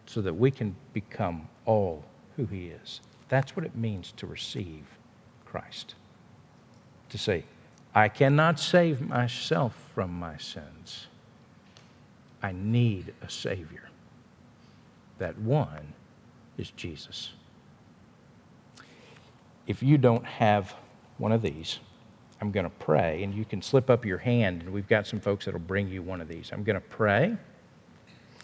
so 0.06 0.22
that 0.22 0.34
we 0.34 0.52
can 0.52 0.76
become 0.94 1.48
all 1.66 2.04
who 2.36 2.46
he 2.46 2.68
is. 2.68 3.02
That's 3.30 3.56
what 3.56 3.66
it 3.66 3.76
means 3.76 4.14
to 4.18 4.28
receive 4.28 4.86
Christ. 5.46 5.96
To 7.10 7.18
say, 7.18 7.46
I 7.96 8.10
cannot 8.10 8.60
save 8.60 9.02
myself 9.02 9.76
from 9.94 10.12
my 10.12 10.38
sins. 10.38 11.08
I 12.42 12.52
need 12.52 13.14
a 13.22 13.30
Savior. 13.30 13.90
That 15.18 15.38
one 15.40 15.94
is 16.58 16.70
Jesus. 16.72 17.32
If 19.66 19.82
you 19.82 19.98
don't 19.98 20.26
have 20.26 20.76
one 21.18 21.32
of 21.32 21.42
these, 21.42 21.80
I'm 22.40 22.52
going 22.52 22.66
to 22.66 22.70
pray, 22.70 23.24
and 23.24 23.34
you 23.34 23.46
can 23.46 23.62
slip 23.62 23.90
up 23.90 24.06
your 24.06 24.20
hand, 24.20 24.62
and 24.62 24.72
we've 24.72 24.88
got 24.88 25.08
some 25.08 25.20
folks 25.20 25.46
that'll 25.46 25.60
bring 25.60 25.88
you 25.88 26.02
one 26.02 26.22
of 26.22 26.28
these. 26.28 26.52
I'm 26.54 26.64
going 26.64 26.76
to 26.76 26.88
pray. 26.88 27.36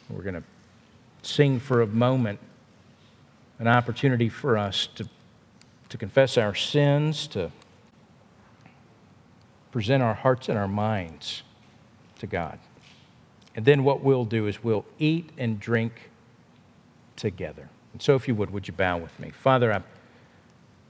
We're 0.09 0.23
going 0.23 0.35
to 0.35 0.43
sing 1.21 1.59
for 1.59 1.81
a 1.81 1.87
moment 1.87 2.39
an 3.59 3.67
opportunity 3.67 4.29
for 4.29 4.57
us 4.57 4.87
to, 4.95 5.07
to 5.89 5.97
confess 5.97 6.37
our 6.37 6.55
sins, 6.55 7.27
to 7.27 7.51
present 9.71 10.03
our 10.03 10.13
hearts 10.13 10.49
and 10.49 10.57
our 10.57 10.67
minds 10.67 11.43
to 12.19 12.27
God. 12.27 12.59
And 13.55 13.65
then 13.65 13.83
what 13.83 14.03
we'll 14.03 14.25
do 14.25 14.47
is 14.47 14.63
we'll 14.63 14.85
eat 14.97 15.29
and 15.37 15.59
drink 15.59 16.09
together. 17.15 17.69
And 17.93 18.01
so, 18.01 18.15
if 18.15 18.27
you 18.27 18.33
would, 18.35 18.49
would 18.49 18.67
you 18.67 18.73
bow 18.73 18.97
with 18.97 19.19
me? 19.19 19.29
Father, 19.29 19.71
I 19.71 19.81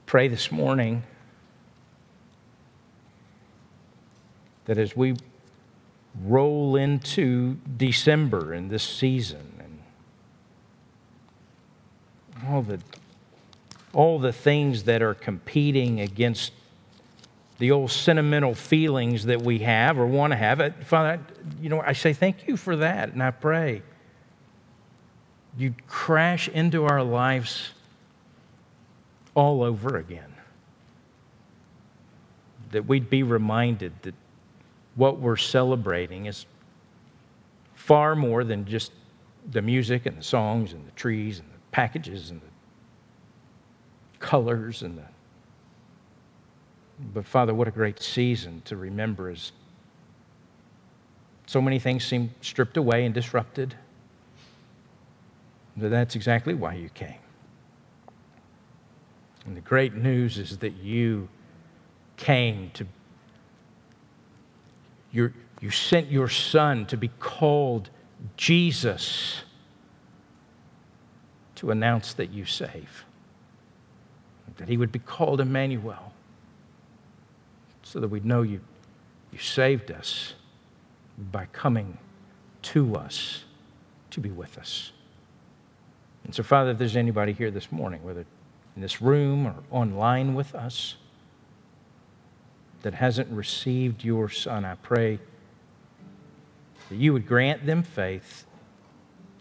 pray 0.06 0.28
this 0.28 0.50
morning 0.50 1.02
that 4.66 4.78
as 4.78 4.96
we 4.96 5.16
roll 6.22 6.76
into 6.76 7.56
December 7.76 8.54
in 8.54 8.68
this 8.68 8.82
season 8.82 9.52
and 9.58 9.82
all 12.48 12.62
the, 12.62 12.78
all 13.92 14.18
the 14.18 14.32
things 14.32 14.84
that 14.84 15.02
are 15.02 15.14
competing 15.14 16.00
against 16.00 16.52
the 17.58 17.70
old 17.70 17.90
sentimental 17.90 18.54
feelings 18.54 19.26
that 19.26 19.42
we 19.42 19.60
have 19.60 19.98
or 19.98 20.06
want 20.06 20.32
to 20.32 20.36
have. 20.36 20.60
Uh, 20.60 20.70
Father, 20.84 21.20
you 21.60 21.68
know, 21.68 21.80
I 21.80 21.92
say 21.92 22.12
thank 22.12 22.48
you 22.48 22.56
for 22.56 22.76
that, 22.76 23.12
and 23.12 23.22
I 23.22 23.30
pray 23.30 23.82
you'd 25.56 25.86
crash 25.86 26.48
into 26.48 26.84
our 26.84 27.02
lives 27.02 27.70
all 29.34 29.62
over 29.62 29.96
again. 29.96 30.34
That 32.72 32.86
we'd 32.86 33.08
be 33.08 33.22
reminded 33.22 33.92
that 34.02 34.14
what 34.94 35.18
we're 35.18 35.36
celebrating 35.36 36.26
is 36.26 36.46
far 37.74 38.14
more 38.14 38.44
than 38.44 38.64
just 38.64 38.92
the 39.50 39.62
music 39.62 40.06
and 40.06 40.16
the 40.16 40.22
songs 40.22 40.72
and 40.72 40.86
the 40.86 40.92
trees 40.92 41.38
and 41.38 41.48
the 41.48 41.58
packages 41.72 42.30
and 42.30 42.40
the 42.40 44.18
colors 44.18 44.82
and 44.82 44.96
the 44.96 45.04
but 47.12 47.26
Father, 47.26 47.52
what 47.52 47.68
a 47.68 47.72
great 47.72 48.00
season 48.00 48.62
to 48.66 48.76
remember 48.76 49.28
as 49.28 49.52
so 51.46 51.60
many 51.60 51.78
things 51.78 52.04
seem 52.04 52.30
stripped 52.40 52.76
away 52.76 53.04
and 53.04 53.14
disrupted. 53.14 53.74
But 55.76 55.90
that's 55.90 56.14
exactly 56.14 56.54
why 56.54 56.74
you 56.74 56.88
came. 56.88 57.18
And 59.44 59.56
the 59.56 59.60
great 59.60 59.94
news 59.94 60.38
is 60.38 60.58
that 60.58 60.74
you 60.74 61.28
came 62.16 62.70
to, 62.74 62.86
you 65.14 65.32
you 65.64 65.70
sent 65.70 66.10
your 66.10 66.28
son 66.28 66.84
to 66.86 66.96
be 66.98 67.08
called 67.08 67.88
Jesus 68.36 69.44
to 71.54 71.70
announce 71.70 72.12
that 72.12 72.30
you 72.30 72.44
save, 72.44 73.06
that 74.58 74.68
he 74.68 74.76
would 74.76 74.92
be 74.92 74.98
called 74.98 75.40
Emmanuel 75.40 76.12
so 77.82 77.98
that 78.00 78.08
we'd 78.08 78.26
know 78.26 78.42
you, 78.42 78.60
you 79.32 79.38
saved 79.38 79.90
us 79.90 80.34
by 81.32 81.46
coming 81.46 81.96
to 82.60 82.94
us 82.96 83.44
to 84.10 84.20
be 84.20 84.30
with 84.30 84.58
us. 84.58 84.92
And 86.24 86.34
so, 86.34 86.42
Father, 86.42 86.72
if 86.72 86.78
there's 86.78 86.96
anybody 86.96 87.32
here 87.32 87.50
this 87.50 87.72
morning, 87.72 88.02
whether 88.02 88.26
in 88.76 88.82
this 88.82 89.00
room 89.00 89.46
or 89.46 89.54
online 89.70 90.34
with 90.34 90.54
us, 90.54 90.96
that 92.84 92.92
hasn't 92.92 93.30
received 93.30 94.04
your 94.04 94.28
Son, 94.28 94.62
I 94.62 94.74
pray 94.74 95.18
that 96.90 96.96
you 96.96 97.14
would 97.14 97.26
grant 97.26 97.64
them 97.64 97.82
faith 97.82 98.44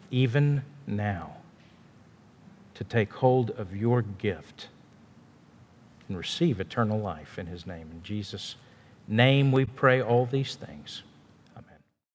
even 0.09 0.63
now 0.87 1.35
to 2.73 2.85
take 2.85 3.11
hold 3.15 3.51
of 3.51 3.75
your 3.75 4.01
gift 4.01 4.69
and 6.07 6.17
receive 6.17 6.61
eternal 6.61 6.97
life 6.97 7.37
in 7.37 7.47
his 7.47 7.67
name. 7.67 7.89
In 7.91 8.01
Jesus' 8.01 8.55
name 9.09 9.51
we 9.51 9.65
pray 9.65 10.01
all 10.01 10.25
these 10.25 10.55
things. 10.55 11.03